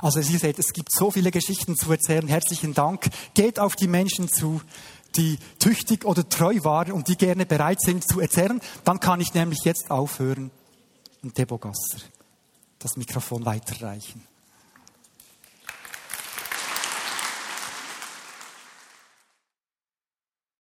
Also 0.00 0.20
ihr 0.20 0.38
seht, 0.38 0.58
es 0.58 0.72
gibt 0.72 0.92
so 0.92 1.10
viele 1.10 1.30
Geschichten 1.30 1.76
zu 1.76 1.90
erzählen. 1.90 2.26
Herzlichen 2.26 2.74
Dank. 2.74 3.08
Geht 3.34 3.58
auf 3.58 3.76
die 3.76 3.88
Menschen 3.88 4.28
zu, 4.28 4.60
die 5.16 5.38
tüchtig 5.58 6.04
oder 6.04 6.28
treu 6.28 6.58
waren 6.62 6.92
und 6.92 7.08
die 7.08 7.16
gerne 7.16 7.46
bereit 7.46 7.80
sind 7.80 8.06
zu 8.06 8.20
erzählen, 8.20 8.60
dann 8.84 9.00
kann 9.00 9.20
ich 9.20 9.34
nämlich 9.34 9.60
jetzt 9.64 9.90
aufhören 9.90 10.50
und 11.22 11.36
Debo 11.38 11.58
Gasser 11.58 11.98
das 12.84 12.96
Mikrofon 12.96 13.46
weiterreichen. 13.46 14.22